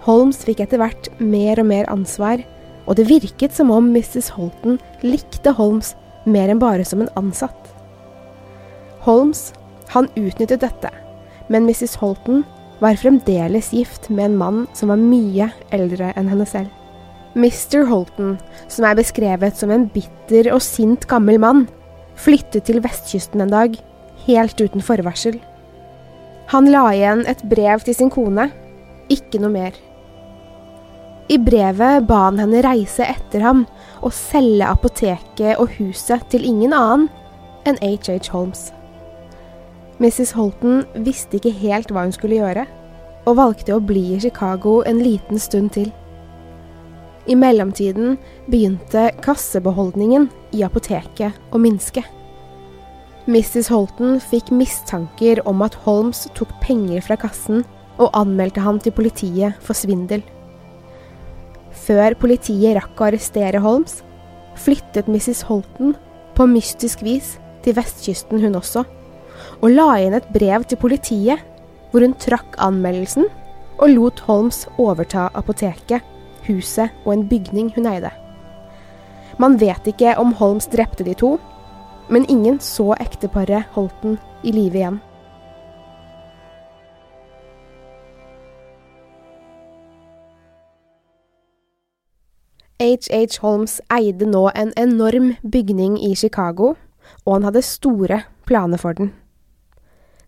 Holmes 0.04 0.42
fikk 0.44 0.64
etter 0.66 0.82
hvert 0.82 1.08
mer 1.22 1.62
og 1.62 1.70
mer 1.70 1.88
ansvar, 1.92 2.42
og 2.84 2.98
det 3.00 3.08
virket 3.08 3.56
som 3.56 3.72
om 3.72 3.94
Mrs. 3.94 4.34
Holton 4.36 4.80
likte 5.06 5.54
Holmes 5.56 5.94
mer 6.28 6.52
enn 6.52 6.60
bare 6.60 6.84
som 6.88 7.04
en 7.04 7.12
ansatt. 7.20 7.72
Holmes, 9.06 9.52
han 9.94 10.10
utnyttet 10.20 10.64
dette, 10.64 10.92
men 11.52 11.68
Mrs. 11.68 11.96
Holton 12.02 12.44
var 12.84 13.00
fremdeles 13.00 13.72
gift 13.76 14.10
med 14.10 14.32
en 14.32 14.40
mann 14.40 14.64
som 14.76 14.92
var 14.92 15.00
mye 15.00 15.50
eldre 15.76 16.12
enn 16.18 16.32
henne 16.32 16.48
selv. 16.48 16.72
Mr. 17.34 17.86
Holton, 17.90 18.36
som 18.70 18.86
er 18.86 19.00
beskrevet 19.00 19.58
som 19.58 19.72
en 19.74 19.88
bitter 19.94 20.52
og 20.54 20.62
sint 20.62 21.08
gammel 21.10 21.40
mann, 21.42 21.66
flyttet 22.20 22.68
til 22.68 22.84
vestkysten 22.84 23.42
en 23.42 23.54
dag, 23.54 23.80
helt 24.28 24.60
uten 24.62 24.84
forvarsel. 24.84 25.40
Han 26.52 26.70
la 26.72 26.84
igjen 26.92 27.24
et 27.30 27.42
brev 27.50 27.84
til 27.86 27.96
sin 27.98 28.12
kone, 28.14 28.50
ikke 29.14 29.40
noe 29.42 29.54
mer. 29.54 29.80
I 31.32 31.40
brevet 31.40 32.04
ba 32.08 32.26
han 32.28 32.42
henne 32.42 32.62
reise 32.66 33.06
etter 33.08 33.46
ham 33.46 33.64
og 34.04 34.12
selge 34.14 34.68
apoteket 34.68 35.56
og 35.56 35.72
huset 35.80 36.26
til 36.34 36.46
ingen 36.46 36.76
annen 36.76 37.08
enn 37.64 37.80
H.H. 37.80 38.28
Holmes. 38.34 38.72
Mrs. 40.04 40.34
Holton 40.36 40.84
visste 41.06 41.40
ikke 41.40 41.54
helt 41.62 41.94
hva 41.94 42.04
hun 42.04 42.16
skulle 42.16 42.42
gjøre, 42.42 42.66
og 43.24 43.38
valgte 43.40 43.78
å 43.78 43.84
bli 43.84 44.18
i 44.18 44.20
Chicago 44.20 44.82
en 44.84 45.00
liten 45.00 45.40
stund 45.40 45.72
til. 45.78 45.94
I 47.24 47.38
mellomtiden 47.40 48.18
begynte 48.52 49.14
kassebeholdningen 49.24 50.28
i 50.52 50.66
apoteket 50.68 51.40
å 51.56 51.62
minske. 51.62 52.04
Mrs. 53.24 53.70
Holton 53.72 54.18
fikk 54.20 54.50
mistanker 54.52 55.40
om 55.48 55.62
at 55.64 55.78
Holmes 55.86 56.26
tok 56.36 56.50
penger 56.60 57.00
fra 57.06 57.16
kassen 57.16 57.62
og 57.96 58.10
anmeldte 58.20 58.60
ham 58.60 58.82
til 58.84 58.92
politiet 58.92 59.56
for 59.64 59.80
svindel. 59.80 60.20
Før 61.86 62.18
politiet 62.20 62.76
rakk 62.76 63.00
å 63.00 63.06
arrestere 63.08 63.62
Holmes, 63.64 64.02
flyttet 64.60 65.08
Mrs. 65.08 65.46
Holton 65.48 65.96
på 66.36 66.50
mystisk 66.52 67.06
vis 67.06 67.38
til 67.64 67.78
vestkysten 67.78 68.44
hun 68.44 68.60
også, 68.60 68.84
og 69.64 69.72
la 69.72 69.88
inn 70.04 70.18
et 70.18 70.28
brev 70.36 70.68
til 70.68 70.82
politiet 70.84 71.40
hvor 71.94 72.04
hun 72.04 72.18
trakk 72.20 72.60
anmeldelsen 72.60 73.30
og 73.80 73.88
lot 73.96 74.20
Holmes 74.28 74.66
overta 74.76 75.30
apoteket, 75.32 76.04
huset 76.44 76.92
og 77.06 77.16
en 77.16 77.26
bygning 77.32 77.72
hun 77.78 77.88
eide. 77.88 78.12
Man 79.40 79.56
vet 79.64 79.88
ikke 79.88 80.18
om 80.20 80.36
Holmes 80.38 80.68
drepte 80.68 81.08
de 81.08 81.16
to, 81.18 81.38
men 82.10 82.28
ingen 82.30 82.60
så 82.60 82.94
ekteparet 83.00 83.72
Holten 83.76 84.18
i 84.44 84.52
live 84.52 84.80
igjen. 84.80 85.02
H.H. 92.84 93.40
Holmes 93.40 93.78
eide 93.94 94.28
nå 94.28 94.50
en 94.60 94.74
enorm 94.76 95.36
bygning 95.48 95.96
i 96.04 96.16
Chicago, 96.20 96.74
og 97.24 97.38
han 97.38 97.46
hadde 97.48 97.64
store 97.64 98.24
planer 98.50 98.82
for 98.82 98.98
den. 98.98 99.14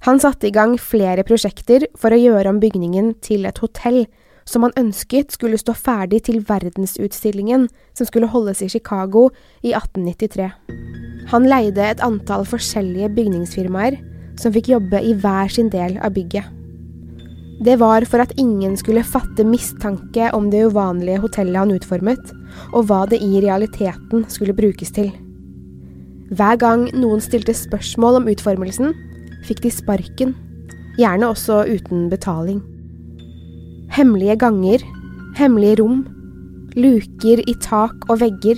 Han 0.05 0.21
satte 0.21 0.47
i 0.47 0.53
gang 0.53 0.77
flere 0.79 1.25
prosjekter 1.27 1.87
for 1.97 2.13
å 2.13 2.19
gjøre 2.19 2.51
om 2.53 2.61
bygningen 2.61 3.15
til 3.25 3.47
et 3.49 3.59
hotell 3.63 4.05
som 4.49 4.65
han 4.65 4.75
ønsket 4.77 5.33
skulle 5.33 5.59
stå 5.59 5.73
ferdig 5.77 6.23
til 6.27 6.43
verdensutstillingen 6.45 7.67
som 7.97 8.07
skulle 8.07 8.29
holdes 8.29 8.61
i 8.61 8.69
Chicago 8.69 9.29
i 9.65 9.73
1893. 9.73 10.51
Han 11.31 11.47
leide 11.49 11.81
et 11.81 12.03
antall 12.05 12.45
forskjellige 12.45 13.09
bygningsfirmaer 13.17 13.97
som 14.39 14.53
fikk 14.53 14.69
jobbe 14.75 15.01
i 15.01 15.15
hver 15.17 15.49
sin 15.49 15.71
del 15.73 15.97
av 15.97 16.13
bygget. 16.13 16.45
Det 17.65 17.77
var 17.79 18.03
for 18.03 18.19
at 18.19 18.33
ingen 18.37 18.75
skulle 18.77 19.05
fatte 19.07 19.45
mistanke 19.47 20.27
om 20.35 20.49
det 20.51 20.65
uvanlige 20.67 21.21
hotellet 21.23 21.61
han 21.61 21.71
utformet, 21.71 22.33
og 22.75 22.89
hva 22.89 23.05
det 23.07 23.21
i 23.23 23.39
realiteten 23.39 24.25
skulle 24.27 24.55
brukes 24.57 24.91
til. 24.91 25.13
Hver 26.35 26.59
gang 26.59 26.89
noen 26.97 27.23
stilte 27.23 27.55
spørsmål 27.55 28.19
om 28.19 28.29
utformelsen, 28.33 28.91
fikk 29.47 29.63
de 29.63 29.71
sparken, 29.71 30.35
gjerne 30.99 31.31
også 31.31 31.63
uten 31.69 32.09
betaling. 32.11 32.59
Hemmelige 33.95 34.35
ganger, 34.35 34.81
hemmelige 35.37 35.77
rom, 35.79 36.01
luker 36.75 37.39
i 37.47 37.53
tak 37.63 38.09
og 38.09 38.17
vegger, 38.19 38.57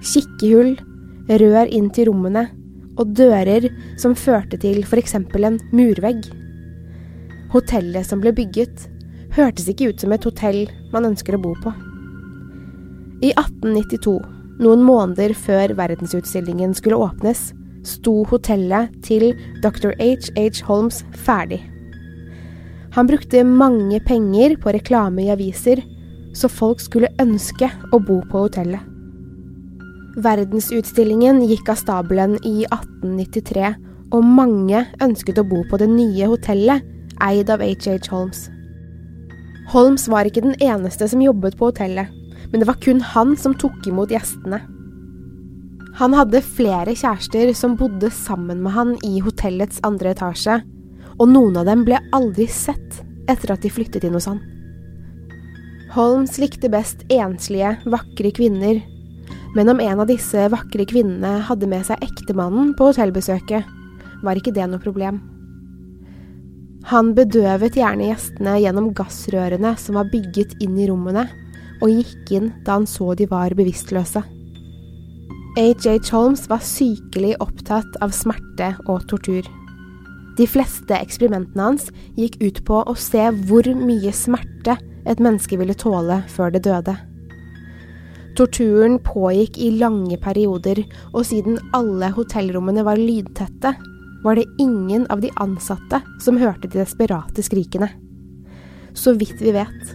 kikkehull, 0.00 0.78
rør 1.28 1.68
inn 1.76 1.90
til 1.92 2.08
rommene 2.08 2.46
og 2.96 3.12
dører 3.18 3.66
som 4.00 4.16
førte 4.16 4.56
til 4.62 4.80
f.eks. 4.80 5.18
en 5.18 5.60
murvegg. 5.76 6.30
Hotellet 7.52 8.08
som 8.08 8.24
ble 8.24 8.32
bygget, 8.32 8.88
hørtes 9.36 9.68
ikke 9.68 9.90
ut 9.92 10.00
som 10.00 10.16
et 10.16 10.24
hotell 10.24 10.64
man 10.94 11.10
ønsker 11.12 11.36
å 11.36 11.42
bo 11.44 11.52
på. 11.60 11.76
I 13.20 13.36
1892, 13.36 14.18
noen 14.64 14.88
måneder 14.88 15.36
før 15.36 15.76
verdensutstillingen 15.76 16.72
skulle 16.72 16.96
åpnes, 16.96 17.50
sto 17.84 18.22
hotellet 18.32 18.88
til 19.04 19.34
dr. 19.60 19.92
H.H. 20.00 20.64
Holmes 20.64 21.04
ferdig. 21.12 21.60
Han 22.96 23.06
brukte 23.06 23.44
mange 23.44 24.00
penger 24.00 24.56
på 24.56 24.72
reklame 24.72 25.26
i 25.26 25.32
aviser, 25.32 25.82
så 26.32 26.48
folk 26.48 26.80
skulle 26.80 27.12
ønske 27.20 27.68
å 27.92 28.00
bo 28.00 28.22
på 28.30 28.46
hotellet. 28.46 28.80
Verdensutstillingen 30.24 31.42
gikk 31.44 31.68
av 31.68 31.76
stabelen 31.76 32.38
i 32.40 32.62
1893, 32.64 33.74
og 34.16 34.24
mange 34.24 34.86
ønsket 35.04 35.42
å 35.42 35.44
bo 35.44 35.60
på 35.68 35.76
det 35.82 35.90
nye 35.92 36.28
hotellet, 36.30 36.84
eid 37.20 37.52
av 37.52 37.60
H.H. 37.64 37.98
Holmes. 38.08 38.46
Holmes 39.74 40.06
var 40.08 40.28
ikke 40.28 40.44
den 40.46 40.56
eneste 40.64 41.08
som 41.10 41.20
jobbet 41.20 41.58
på 41.60 41.68
hotellet, 41.68 42.08
men 42.48 42.62
det 42.62 42.68
var 42.70 42.80
kun 42.80 43.02
han 43.04 43.34
som 43.36 43.56
tok 43.60 43.90
imot 43.90 44.14
gjestene. 44.14 44.62
Han 46.00 46.16
hadde 46.16 46.44
flere 46.44 46.96
kjærester 46.96 47.52
som 47.56 47.76
bodde 47.76 48.08
sammen 48.12 48.64
med 48.64 48.72
han 48.72 48.96
i 49.04 49.18
hotellets 49.24 49.82
andre 49.84 50.14
etasje, 50.16 50.62
og 51.16 51.30
noen 51.30 51.56
av 51.56 51.68
dem 51.68 51.84
ble 51.86 52.00
aldri 52.16 52.48
sett 52.50 53.00
etter 53.30 53.54
at 53.54 53.64
de 53.64 53.72
flyttet 53.72 54.04
inn 54.04 54.14
hos 54.16 54.28
han. 54.30 54.42
Holmes 55.96 56.36
likte 56.42 56.68
best 56.70 57.06
enslige, 57.12 57.76
vakre 57.88 58.30
kvinner 58.36 58.82
men 59.56 59.68
om 59.68 59.80
en 59.80 60.00
av 60.00 60.08
disse 60.10 60.48
vakre 60.52 60.84
kvinnene 60.84 61.38
hadde 61.48 61.68
med 61.70 61.86
seg 61.88 62.02
ektemannen 62.04 62.74
på 62.76 62.90
hotellbesøket, 62.90 63.64
var 64.20 64.36
ikke 64.36 64.52
det 64.52 64.66
noe 64.68 64.82
problem. 64.82 65.22
Han 66.90 67.14
bedøvet 67.16 67.78
gjerne 67.80 68.10
gjestene 68.10 68.58
gjennom 68.60 68.90
gassrørene 68.98 69.72
som 69.80 69.96
var 69.96 70.10
bygget 70.12 70.52
inn 70.60 70.76
i 70.76 70.90
rommene, 70.90 71.24
og 71.80 71.88
gikk 71.88 72.34
inn 72.36 72.50
da 72.66 72.76
han 72.76 72.84
så 72.88 73.14
de 73.16 73.24
var 73.30 73.56
bevisstløse. 73.56 74.20
H.H. 75.56 75.96
Holmes 76.12 76.44
var 76.52 76.60
sykelig 76.60 77.32
opptatt 77.40 77.96
av 78.04 78.12
smerte 78.12 78.74
og 78.84 79.08
tortur. 79.08 79.48
De 80.36 80.44
fleste 80.48 80.96
eksperimentene 81.00 81.70
hans 81.70 81.88
gikk 82.18 82.36
ut 82.42 82.62
på 82.68 82.82
å 82.84 82.94
se 83.00 83.24
hvor 83.48 83.66
mye 83.78 84.12
smerte 84.12 84.76
et 85.06 85.20
menneske 85.22 85.56
ville 85.56 85.76
tåle 85.78 86.20
før 86.28 86.52
det 86.52 86.66
døde. 86.66 86.96
Torturen 88.36 88.98
pågikk 89.00 89.56
i 89.64 89.70
lange 89.80 90.18
perioder, 90.20 90.82
og 91.14 91.24
siden 91.24 91.56
alle 91.76 92.10
hotellrommene 92.12 92.84
var 92.84 93.00
lydtette, 93.00 93.72
var 94.24 94.36
det 94.36 94.44
ingen 94.60 95.06
av 95.12 95.22
de 95.24 95.30
ansatte 95.40 96.02
som 96.20 96.36
hørte 96.40 96.68
de 96.68 96.82
desperate 96.82 97.44
skrikene. 97.46 97.88
Så 98.96 99.14
vidt 99.16 99.40
vi 99.40 99.54
vet. 99.56 99.94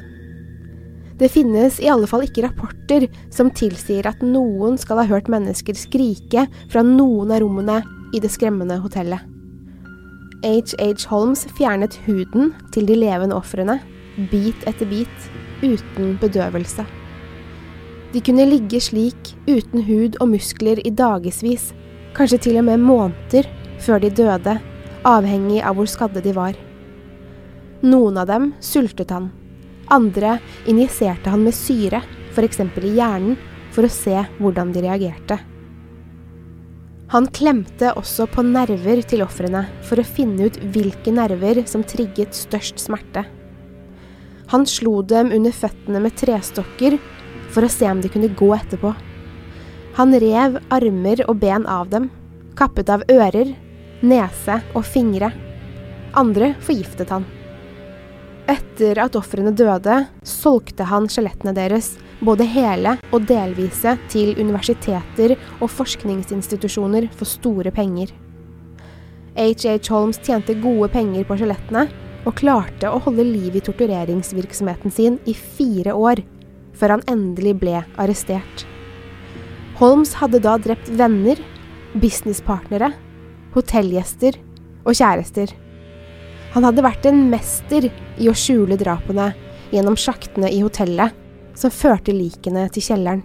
Det 1.22 1.30
finnes 1.30 1.78
i 1.84 1.90
alle 1.92 2.10
fall 2.10 2.26
ikke 2.26 2.48
rapporter 2.48 3.06
som 3.34 3.52
tilsier 3.54 4.08
at 4.10 4.24
noen 4.26 4.80
skal 4.82 5.04
ha 5.04 5.10
hørt 5.12 5.30
mennesker 5.30 5.78
skrike 5.78 6.48
fra 6.72 6.82
noen 6.86 7.30
av 7.30 7.44
rommene 7.44 7.82
i 8.16 8.24
det 8.24 8.32
skremmende 8.34 8.80
hotellet. 8.82 9.31
H.H. 10.42 11.06
Holmes 11.12 11.44
fjernet 11.58 12.00
huden 12.08 12.56
til 12.74 12.88
de 12.90 12.96
levende 12.98 13.36
ofrene, 13.38 13.78
bit 14.32 14.64
etter 14.70 14.90
bit, 14.90 15.28
uten 15.62 16.16
bedøvelse. 16.22 16.86
De 18.12 18.22
kunne 18.26 18.48
ligge 18.50 18.82
slik, 18.82 19.36
uten 19.46 19.86
hud 19.86 20.18
og 20.20 20.32
muskler 20.34 20.82
i 20.82 20.90
dagevis, 20.90 21.70
kanskje 22.18 22.42
til 22.48 22.58
og 22.60 22.66
med 22.72 22.82
måneder, 22.82 23.46
før 23.80 24.02
de 24.02 24.10
døde, 24.10 24.58
avhengig 25.08 25.62
av 25.62 25.78
hvor 25.78 25.90
skadde 25.90 26.26
de 26.26 26.34
var. 26.36 26.58
Noen 27.86 28.18
av 28.18 28.28
dem 28.30 28.52
sultet 28.62 29.14
han, 29.14 29.30
andre 29.94 30.40
injiserte 30.70 31.30
han 31.30 31.46
med 31.46 31.56
syre, 31.56 32.02
f.eks. 32.34 32.62
i 32.82 32.98
hjernen, 32.98 33.38
for 33.72 33.88
å 33.88 33.94
se 33.94 34.18
hvordan 34.42 34.74
de 34.74 34.84
reagerte. 34.84 35.38
Han 37.12 37.26
klemte 37.36 37.90
også 38.00 38.24
på 38.32 38.44
nerver 38.48 39.02
til 39.04 39.24
ofrene 39.26 39.66
for 39.84 40.00
å 40.00 40.08
finne 40.08 40.48
ut 40.48 40.60
hvilke 40.72 41.12
nerver 41.12 41.60
som 41.68 41.84
trigget 41.84 42.38
størst 42.38 42.80
smerte. 42.80 43.26
Han 44.54 44.64
slo 44.68 45.02
dem 45.04 45.34
under 45.36 45.52
føttene 45.52 46.00
med 46.04 46.16
trestokker 46.20 46.96
for 47.52 47.68
å 47.68 47.72
se 47.72 47.90
om 47.92 48.00
de 48.04 48.12
kunne 48.12 48.32
gå 48.40 48.48
etterpå. 48.56 48.94
Han 50.00 50.16
rev 50.24 50.56
armer 50.72 51.26
og 51.28 51.36
ben 51.44 51.68
av 51.68 51.92
dem, 51.92 52.08
kappet 52.56 52.88
av 52.96 53.04
ører, 53.12 53.52
nese 54.08 54.62
og 54.72 54.88
fingre. 54.88 55.34
Andre 56.16 56.54
forgiftet 56.64 57.12
han. 57.12 57.28
Etter 58.52 59.00
at 59.00 59.16
ofrene 59.16 59.54
døde, 59.56 60.02
solgte 60.28 60.84
han 60.90 61.06
skjelettene 61.12 61.54
deres, 61.56 61.94
både 62.26 62.48
hele 62.52 62.98
og 63.14 63.28
delvise, 63.30 63.96
til 64.12 64.34
universiteter 64.42 65.38
og 65.62 65.70
forskningsinstitusjoner 65.72 67.08
for 67.16 67.30
store 67.30 67.72
penger. 67.72 68.12
H.H. 69.38 69.78
Holmes 69.88 70.20
tjente 70.20 70.58
gode 70.60 70.90
penger 70.92 71.24
på 71.30 71.38
skjelettene, 71.40 71.86
og 72.28 72.36
klarte 72.38 72.92
å 72.92 73.00
holde 73.02 73.24
liv 73.26 73.56
i 73.58 73.64
tortureringsvirksomheten 73.66 74.94
sin 74.94 75.18
i 75.26 75.34
fire 75.34 75.96
år, 75.98 76.22
før 76.78 76.98
han 76.98 77.08
endelig 77.10 77.56
ble 77.64 77.80
arrestert. 78.02 78.66
Holmes 79.80 80.14
hadde 80.20 80.44
da 80.44 80.58
drept 80.62 80.92
venner, 81.00 81.40
businesspartnere, 81.98 82.92
hotellgjester 83.56 84.38
og 84.86 84.94
kjærester. 84.98 85.56
Han 86.52 86.66
hadde 86.68 86.84
vært 86.84 87.06
en 87.08 87.30
mester 87.32 87.88
i 88.20 88.28
å 88.28 88.36
skjule 88.36 88.76
drapene 88.80 89.30
gjennom 89.72 89.96
sjaktene 89.96 90.50
i 90.52 90.60
hotellet 90.60 91.16
som 91.56 91.72
førte 91.72 92.12
likene 92.12 92.66
til 92.76 92.84
kjelleren. 92.90 93.24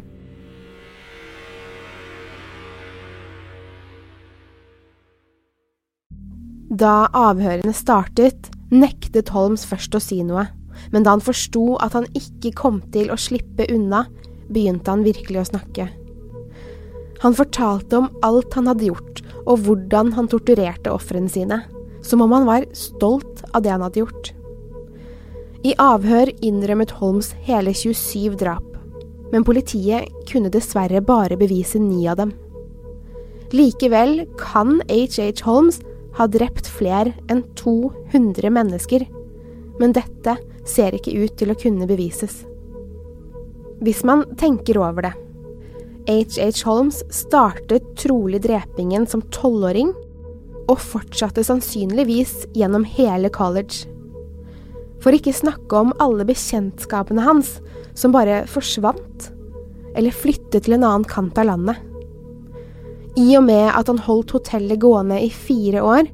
Da 6.76 7.06
avhørene 7.14 7.72
startet, 7.74 8.50
nektet 8.70 9.30
Holmes 9.34 9.64
først 9.66 9.94
å 9.96 10.02
si 10.02 10.20
noe, 10.26 10.44
men 10.92 11.06
da 11.06 11.16
han 11.16 11.24
forsto 11.24 11.78
at 11.82 11.96
han 11.96 12.06
ikke 12.18 12.52
kom 12.58 12.82
til 12.94 13.10
å 13.10 13.18
slippe 13.18 13.66
unna, 13.72 14.04
begynte 14.52 14.92
han 14.92 15.06
virkelig 15.06 15.40
å 15.40 15.48
snakke. 15.50 15.88
Han 17.22 17.34
fortalte 17.34 18.02
om 18.02 18.10
alt 18.26 18.54
han 18.58 18.68
hadde 18.70 18.90
gjort, 18.90 19.22
og 19.46 19.64
hvordan 19.66 20.12
han 20.18 20.28
torturerte 20.30 20.92
ofrene 20.92 21.32
sine 21.32 21.64
som 22.06 22.22
om 22.22 22.32
han 22.32 22.46
var 22.46 22.66
stolt 22.72 23.42
av 23.52 23.62
det 23.62 23.74
han 23.74 23.84
hadde 23.84 24.04
gjort. 24.04 24.32
I 25.66 25.74
avhør 25.82 26.30
innrømmet 26.44 26.94
Holmes 27.00 27.32
hele 27.46 27.72
27 27.74 28.36
drap, 28.38 28.66
men 29.32 29.44
politiet 29.46 30.12
kunne 30.30 30.52
dessverre 30.52 31.02
bare 31.02 31.38
bevise 31.40 31.80
ni 31.82 32.06
av 32.08 32.20
dem. 32.20 32.34
Likevel 33.54 34.24
kan 34.38 34.80
H.H. 34.88 35.42
Holmes 35.46 35.80
ha 36.18 36.26
drept 36.30 36.68
flere 36.70 37.14
enn 37.30 37.42
200 37.58 38.50
mennesker, 38.50 39.06
men 39.80 39.94
dette 39.94 40.36
ser 40.66 40.96
ikke 40.96 41.14
ut 41.14 41.36
til 41.38 41.52
å 41.52 41.58
kunne 41.58 41.86
bevises. 41.88 42.44
Hvis 43.82 44.02
man 44.08 44.24
tenker 44.40 44.78
over 44.80 45.08
det 45.08 45.14
H.H. 46.06 46.62
Holmes 46.66 47.02
startet 47.10 47.88
trolig 47.98 48.40
drepingen 48.46 49.06
som 49.10 49.24
tolvåring 49.34 49.90
og 50.70 50.80
fortsatte 50.82 51.44
sannsynligvis 51.46 52.46
gjennom 52.56 52.84
hele 52.96 53.30
college. 53.32 53.86
For 55.02 55.14
ikke 55.14 55.34
snakke 55.36 55.78
om 55.78 55.94
alle 56.02 56.26
bekjentskapene 56.26 57.24
hans 57.26 57.58
som 57.96 58.14
bare 58.14 58.44
forsvant, 58.50 59.30
eller 59.96 60.14
flyttet 60.14 60.66
til 60.66 60.76
en 60.76 60.84
annen 60.84 61.06
kant 61.08 61.38
av 61.38 61.48
landet. 61.50 61.78
I 63.16 63.30
og 63.38 63.46
med 63.46 63.70
at 63.70 63.88
han 63.88 64.02
holdt 64.04 64.34
hotellet 64.36 64.80
gående 64.82 65.20
i 65.24 65.30
fire 65.32 65.84
år, 65.84 66.10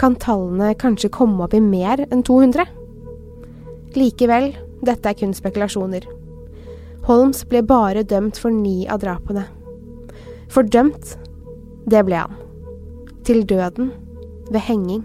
kan 0.00 0.16
tallene 0.22 0.72
kanskje 0.78 1.10
komme 1.12 1.42
opp 1.44 1.56
i 1.56 1.60
mer 1.60 2.04
enn 2.06 2.22
200. 2.24 2.64
Likevel, 3.98 4.52
dette 4.86 5.10
er 5.10 5.18
kun 5.18 5.34
spekulasjoner. 5.36 6.06
Holmes 7.08 7.42
ble 7.50 7.64
bare 7.66 8.06
dømt 8.06 8.38
for 8.40 8.54
ni 8.54 8.84
av 8.86 9.02
drapene. 9.02 9.48
Fordømt, 10.52 11.16
det 11.88 12.04
ble 12.06 12.22
han 12.22 12.47
til 13.28 13.44
døden 13.44 13.92
ved 14.48 14.62
henging. 14.64 15.04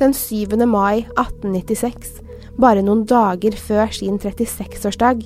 Den 0.00 0.14
7. 0.14 0.56
mai 0.66 1.04
1896, 1.14 2.18
bare 2.58 2.82
noen 2.82 3.04
dager 3.06 3.54
før 3.54 3.92
sin 3.94 4.18
36-årsdag, 4.18 5.22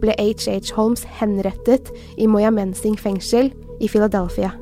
ble 0.00 0.14
H.H. 0.20 0.70
Holmes 0.76 1.02
henrettet 1.18 1.90
i 2.16 2.28
Moyamensing 2.30 2.94
fengsel 3.00 3.50
i 3.80 3.90
Philadelphia. 3.90 4.52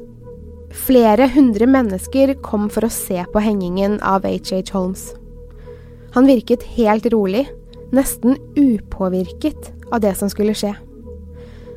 Flere 0.72 1.28
hundre 1.34 1.68
mennesker 1.68 2.34
kom 2.44 2.68
for 2.72 2.86
å 2.86 2.92
se 2.92 3.20
på 3.32 3.44
hengingen 3.44 4.00
av 4.00 4.24
H.H. 4.24 4.64
Holmes. 4.72 5.10
Han 6.16 6.28
virket 6.30 6.64
helt 6.78 7.06
rolig, 7.12 7.44
nesten 7.92 8.38
upåvirket 8.56 9.72
av 9.92 10.00
det 10.00 10.16
som 10.16 10.32
skulle 10.32 10.56
skje. 10.56 10.72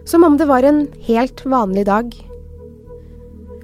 Som 0.08 0.24
om 0.24 0.40
det 0.40 0.48
var 0.48 0.64
en 0.64 0.86
helt 1.06 1.44
vanlig 1.46 1.90
dag. 1.92 2.16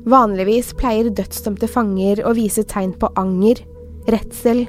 Vanligvis 0.07 0.69
pleier 0.79 1.09
dødsdømte 1.11 1.67
fanger 1.67 2.21
å 2.23 2.31
vise 2.37 2.63
tegn 2.63 2.93
på 2.95 3.09
anger, 3.19 3.59
redsel, 4.07 4.63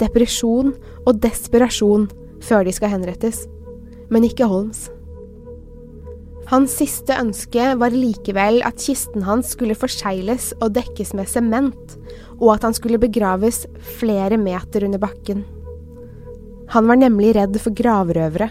depresjon 0.00 0.70
og 1.04 1.18
desperasjon 1.20 2.06
før 2.44 2.64
de 2.64 2.72
skal 2.72 2.94
henrettes, 2.94 3.42
men 4.08 4.24
ikke 4.24 4.48
Holmes. 4.48 4.86
Hans 6.48 6.78
siste 6.80 7.12
ønske 7.20 7.74
var 7.76 7.92
likevel 7.92 8.62
at 8.64 8.80
kisten 8.80 9.26
hans 9.26 9.50
skulle 9.52 9.76
forsegles 9.76 10.54
og 10.62 10.72
dekkes 10.78 11.12
med 11.18 11.28
sement, 11.28 11.98
og 12.38 12.54
at 12.54 12.64
han 12.64 12.76
skulle 12.76 13.02
begraves 13.02 13.66
flere 13.98 14.40
meter 14.40 14.86
under 14.88 15.02
bakken. 15.02 15.44
Han 16.72 16.88
var 16.88 17.02
nemlig 17.02 17.34
redd 17.36 17.60
for 17.60 17.76
gravrøvere. 17.76 18.48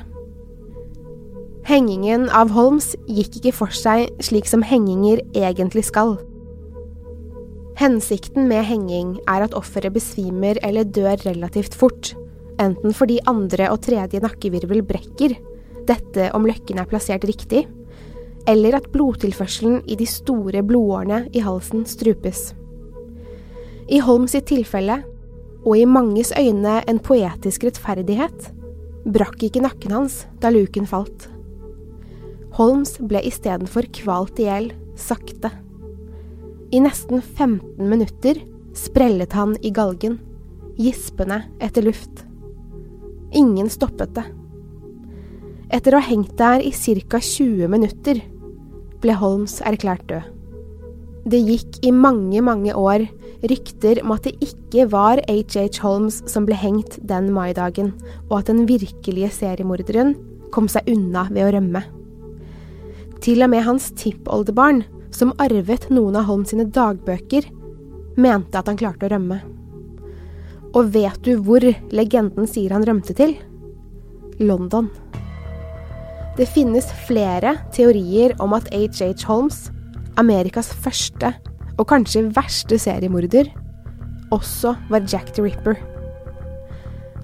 Hengingen 1.67 2.29
av 2.29 2.53
Holmes 2.53 2.93
gikk 3.09 3.41
ikke 3.41 3.57
for 3.57 3.73
seg 3.73 4.13
slik 4.23 4.45
som 4.47 4.61
henginger 4.61 5.25
egentlig 5.33 5.87
skal. 5.89 6.19
Hensikten 7.77 8.47
med 8.49 8.65
henging 8.65 9.17
er 9.29 9.43
at 9.45 9.53
offeret 9.53 9.93
besvimer 9.93 10.57
eller 10.65 10.87
dør 10.89 11.19
relativt 11.27 11.75
fort, 11.77 12.15
enten 12.57 12.95
fordi 12.95 13.19
andre 13.29 13.67
og 13.69 13.83
tredje 13.85 14.21
nakkevirvel 14.23 14.81
brekker, 14.87 15.35
dette 15.85 16.31
om 16.33 16.47
løkken 16.49 16.81
er 16.81 16.89
plassert 16.89 17.27
riktig, 17.29 17.67
eller 18.49 18.79
at 18.79 18.87
blodtilførselen 18.89 19.83
i 19.85 19.97
de 19.99 20.07
store 20.09 20.63
blodårene 20.65 21.27
i 21.35 21.43
halsen 21.45 21.85
strupes. 21.85 22.55
I 23.87 24.01
Holms 24.01 24.33
sitt 24.33 24.49
tilfelle, 24.49 25.03
og 25.61 25.77
i 25.77 25.85
manges 25.85 26.33
øyne 26.33 26.79
en 26.89 27.03
poetisk 27.03 27.67
rettferdighet, 27.67 28.49
brakk 29.05 29.45
ikke 29.47 29.61
nakken 29.63 29.93
hans 29.93 30.23
da 30.41 30.49
luken 30.49 30.89
falt. 30.89 31.29
Holmes 32.57 32.97
ble 32.97 33.21
istedenfor 33.29 33.85
kvalt 33.93 34.41
i 34.41 34.49
hjel, 34.49 34.71
sakte. 34.97 35.53
I 36.67 36.81
nesten 36.83 37.21
15 37.21 37.89
minutter 37.89 38.39
sprellet 38.75 39.33
han 39.33 39.55
i 39.63 39.71
galgen, 39.71 40.17
gispende 40.75 41.45
etter 41.63 41.85
luft. 41.85 42.25
Ingen 43.31 43.69
stoppet 43.71 44.11
det. 44.17 44.25
Etter 45.71 45.95
å 45.95 46.01
ha 46.01 46.09
hengt 46.09 46.35
der 46.39 46.63
i 46.63 46.73
ca. 46.75 47.21
20 47.23 47.71
minutter 47.71 48.19
ble 48.99 49.15
Holmes 49.15 49.61
erklært 49.63 50.07
død. 50.11 50.33
Det 51.27 51.39
gikk 51.43 51.79
i 51.83 51.91
mange, 51.91 52.39
mange 52.43 52.75
år 52.75 53.03
rykter 53.47 53.99
om 54.03 54.13
at 54.15 54.27
det 54.27 54.35
ikke 54.43 54.87
var 54.91 55.19
H.H. 55.27 55.81
Holmes 55.83 56.21
som 56.27 56.47
ble 56.47 56.55
hengt 56.55 56.99
den 57.03 57.33
maidagen, 57.35 57.93
og 58.29 58.41
at 58.41 58.51
den 58.51 58.63
virkelige 58.67 59.31
seriemorderen 59.35 60.15
kom 60.55 60.67
seg 60.71 60.87
unna 60.91 61.27
ved 61.31 61.47
å 61.47 61.51
rømme. 61.57 61.83
Til 63.23 63.43
og 63.43 63.51
med 63.51 63.67
hans 63.67 63.89
tippoldebarn, 63.99 64.85
som 65.11 65.33
arvet 65.41 65.89
noen 65.93 66.17
av 66.19 66.27
Holm 66.29 66.45
sine 66.47 66.67
dagbøker, 66.73 67.47
mente 68.17 68.59
at 68.59 68.69
han 68.69 68.79
klarte 68.79 69.07
å 69.07 69.11
rømme. 69.13 69.39
Og 70.75 70.91
vet 70.93 71.19
du 71.25 71.37
hvor 71.41 71.63
legenden 71.95 72.49
sier 72.49 72.75
han 72.75 72.85
rømte 72.85 73.15
til? 73.17 73.35
London. 74.37 74.89
Det 76.37 76.45
finnes 76.53 76.85
flere 77.07 77.55
teorier 77.73 78.35
om 78.43 78.53
at 78.53 78.67
H.H. 78.69 79.25
Holmes, 79.25 79.71
Amerikas 80.21 80.69
første 80.69 81.31
og 81.77 81.87
kanskje 81.89 82.27
verste 82.35 82.77
seriemorder, 82.81 83.49
også 84.33 84.75
var 84.91 85.05
Jack 85.09 85.33
the 85.33 85.45
Ripper. 85.45 85.79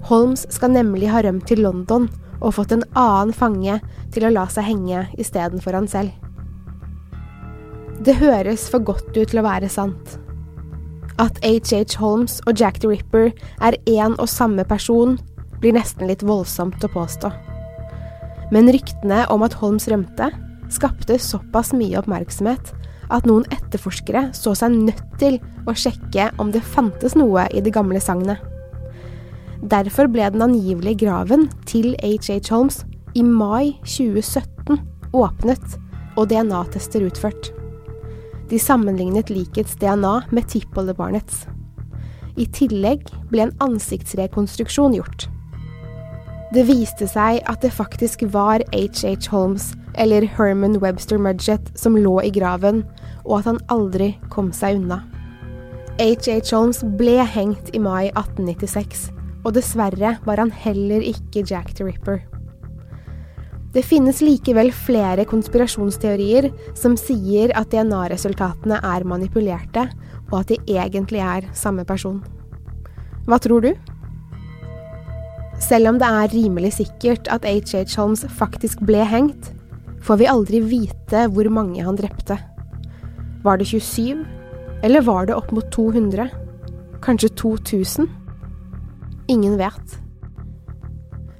Holmes 0.08 0.44
skal 0.52 0.74
nemlig 0.74 1.08
ha 1.12 1.22
rømt 1.24 1.46
til 1.48 1.62
London 1.64 2.08
og 2.40 2.56
fått 2.58 2.74
en 2.74 2.84
annen 2.98 3.32
fange 3.36 3.78
til 4.12 4.26
å 4.26 4.32
la 4.34 4.44
seg 4.52 4.66
henge 4.68 5.06
istedenfor 5.20 5.78
han 5.78 5.88
selv. 5.90 6.23
Det 8.04 8.18
høres 8.18 8.66
for 8.68 8.84
godt 8.84 9.14
ut 9.16 9.30
til 9.30 9.38
å 9.40 9.46
være 9.46 9.68
sant. 9.72 10.18
At 11.22 11.38
HH 11.40 11.94
Holmes 12.02 12.40
og 12.44 12.58
Jack 12.60 12.82
the 12.82 12.90
Ripper 12.90 13.30
er 13.64 13.76
én 13.88 14.16
og 14.18 14.28
samme 14.28 14.66
person, 14.68 15.14
blir 15.62 15.72
nesten 15.72 16.10
litt 16.10 16.24
voldsomt 16.26 16.84
å 16.84 16.90
påstå. 16.92 17.30
Men 18.52 18.68
ryktene 18.68 19.22
om 19.32 19.46
at 19.46 19.56
Holmes 19.62 19.88
rømte, 19.88 20.28
skapte 20.74 21.16
såpass 21.16 21.72
mye 21.72 21.96
oppmerksomhet 22.02 22.74
at 23.14 23.30
noen 23.30 23.46
etterforskere 23.54 24.26
så 24.36 24.52
seg 24.58 24.76
nødt 24.90 25.16
til 25.22 25.38
å 25.64 25.72
sjekke 25.72 26.28
om 26.42 26.52
det 26.52 26.64
fantes 26.74 27.16
noe 27.16 27.46
i 27.56 27.64
det 27.64 27.72
gamle 27.72 28.04
sagnet. 28.04 28.42
Derfor 29.64 30.10
ble 30.12 30.28
den 30.34 30.44
angivelige 30.44 31.06
graven 31.06 31.48
til 31.64 31.94
HH 32.04 32.52
Holmes 32.52 32.82
i 33.16 33.24
mai 33.24 33.78
2017 33.86 34.82
åpnet 35.16 35.78
og 36.18 36.28
DNA-tester 36.28 37.08
utført. 37.08 37.53
De 38.50 38.58
sammenlignet 38.60 39.30
likets 39.32 39.76
DNA 39.80 40.16
med 40.30 40.48
tippoldebarnets. 40.52 41.46
I 42.36 42.46
tillegg 42.50 43.06
ble 43.30 43.46
en 43.46 43.54
ansiktsrekonstruksjon 43.62 44.96
gjort. 44.98 45.28
Det 46.54 46.66
viste 46.68 47.06
seg 47.10 47.40
at 47.50 47.64
det 47.64 47.72
faktisk 47.74 48.26
var 48.34 48.62
H.H. 48.74 49.16
Holmes, 49.32 49.72
eller 49.98 50.26
Herman 50.36 50.78
Webster 50.82 51.18
Mudgett, 51.18 51.72
som 51.78 51.96
lå 51.98 52.20
i 52.22 52.30
graven, 52.34 52.84
og 53.24 53.40
at 53.40 53.48
han 53.48 53.62
aldri 53.74 54.12
kom 54.30 54.52
seg 54.54 54.78
unna. 54.82 55.00
H.H. 55.98 56.36
Holmes 56.52 56.82
ble 56.98 57.16
hengt 57.26 57.72
i 57.74 57.80
mai 57.82 58.10
1896, 58.12 59.08
og 59.44 59.56
dessverre 59.56 60.16
var 60.26 60.42
han 60.42 60.54
heller 60.54 61.02
ikke 61.06 61.46
Jack 61.46 61.74
the 61.74 61.86
Ripper. 61.86 62.22
Det 63.74 63.82
finnes 63.82 64.20
likevel 64.22 64.70
flere 64.70 65.24
konspirasjonsteorier 65.26 66.46
som 66.78 66.94
sier 66.98 67.50
at 67.58 67.72
DNA-resultatene 67.72 68.78
er 68.86 69.06
manipulerte, 69.08 69.88
og 70.30 70.36
at 70.44 70.52
de 70.52 70.78
egentlig 70.78 71.18
er 71.18 71.48
samme 71.58 71.82
person. 71.88 72.20
Hva 73.26 73.40
tror 73.42 73.66
du? 73.66 73.72
Selv 75.58 75.90
om 75.90 75.98
det 75.98 76.06
er 76.06 76.30
rimelig 76.34 76.76
sikkert 76.78 77.26
at 77.32 77.46
H.H. 77.48 77.82
Holmes 77.96 78.22
faktisk 78.38 78.84
ble 78.86 79.02
hengt, 79.10 79.50
får 80.04 80.20
vi 80.22 80.30
aldri 80.30 80.62
vite 80.62 81.26
hvor 81.34 81.50
mange 81.50 81.82
han 81.82 81.98
drepte. 81.98 82.38
Var 83.42 83.58
det 83.58 83.66
27? 83.72 84.22
Eller 84.86 85.02
var 85.02 85.26
det 85.26 85.34
opp 85.34 85.50
mot 85.50 85.66
200? 85.74 86.30
Kanskje 87.02 87.32
2000? 87.42 88.06
Ingen 89.34 89.58
vet. 89.58 90.03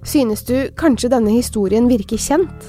Synes 0.05 0.45
du 0.45 0.69
kanskje 0.77 1.09
denne 1.09 1.33
historien 1.33 1.87
virker 1.89 2.21
kjent? 2.21 2.67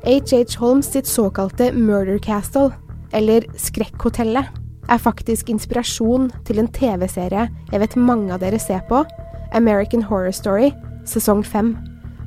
H.H. 0.00 0.56
Holmes 0.56 0.88
sitt 0.88 1.06
såkalte 1.06 1.72
Murder 1.76 2.18
Castle, 2.18 2.70
eller 3.12 3.44
Skrekkhotellet, 3.60 4.48
er 4.90 4.98
faktisk 4.98 5.50
inspirasjon 5.52 6.30
til 6.48 6.58
en 6.62 6.70
TV-serie 6.72 7.44
jeg 7.70 7.82
vet 7.82 7.98
mange 8.00 8.32
av 8.32 8.40
dere 8.40 8.58
ser 8.58 8.80
på, 8.88 9.04
American 9.52 10.02
Horror 10.08 10.32
Story, 10.32 10.72
sesong 11.04 11.44
fem, 11.44 11.74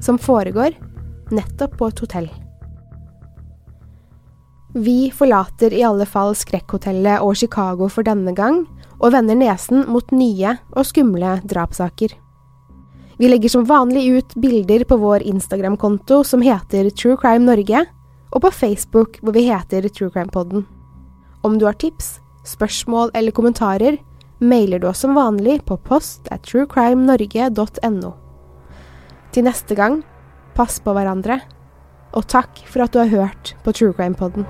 som 0.04 0.22
foregår 0.22 0.78
nettopp 1.34 1.78
på 1.80 1.90
et 1.90 2.06
hotell. 2.06 2.30
Vi 4.74 5.12
forlater 5.14 5.74
i 5.74 5.84
alle 5.86 6.06
fall 6.10 6.38
Skrekkhotellet 6.38 7.26
og 7.26 7.38
Chicago 7.42 7.90
for 7.90 8.06
denne 8.06 8.36
gang, 8.38 8.64
og 9.02 9.16
vender 9.18 9.38
nesen 9.38 9.88
mot 9.90 10.14
nye 10.14 10.60
og 10.74 10.86
skumle 10.88 11.40
drapssaker. 11.50 12.14
Vi 13.18 13.30
legger 13.30 13.50
som 13.50 13.66
vanlig 13.66 14.08
ut 14.08 14.36
bilder 14.36 14.84
på 14.90 14.98
vår 14.98 15.22
Instagram-konto 15.30 16.24
som 16.26 16.42
heter 16.42 16.90
True 16.90 17.18
Crime 17.22 17.46
Norge, 17.46 17.86
og 18.34 18.42
på 18.42 18.52
Facebook 18.52 19.20
hvor 19.22 19.36
vi 19.36 19.46
heter 19.52 19.86
True 19.90 20.10
Crime 20.10 20.34
Podden. 20.34 20.66
Om 21.44 21.60
du 21.60 21.66
har 21.66 21.78
tips, 21.78 22.18
spørsmål 22.48 23.12
eller 23.14 23.36
kommentarer, 23.36 24.00
mailer 24.42 24.82
du 24.82 24.88
oss 24.90 25.04
som 25.06 25.16
vanlig 25.16 25.62
på 25.68 25.78
post 25.78 26.32
at 26.34 26.48
truecrimenorge.no. 26.50 28.14
Til 29.34 29.46
neste 29.46 29.78
gang, 29.78 30.02
pass 30.58 30.80
på 30.82 30.94
hverandre, 30.94 31.42
og 32.14 32.26
takk 32.30 32.66
for 32.70 32.86
at 32.86 32.94
du 32.94 33.04
har 33.04 33.14
hørt 33.14 33.54
på 33.64 33.74
True 33.74 33.94
Crime 33.94 34.18
Podden. 34.18 34.50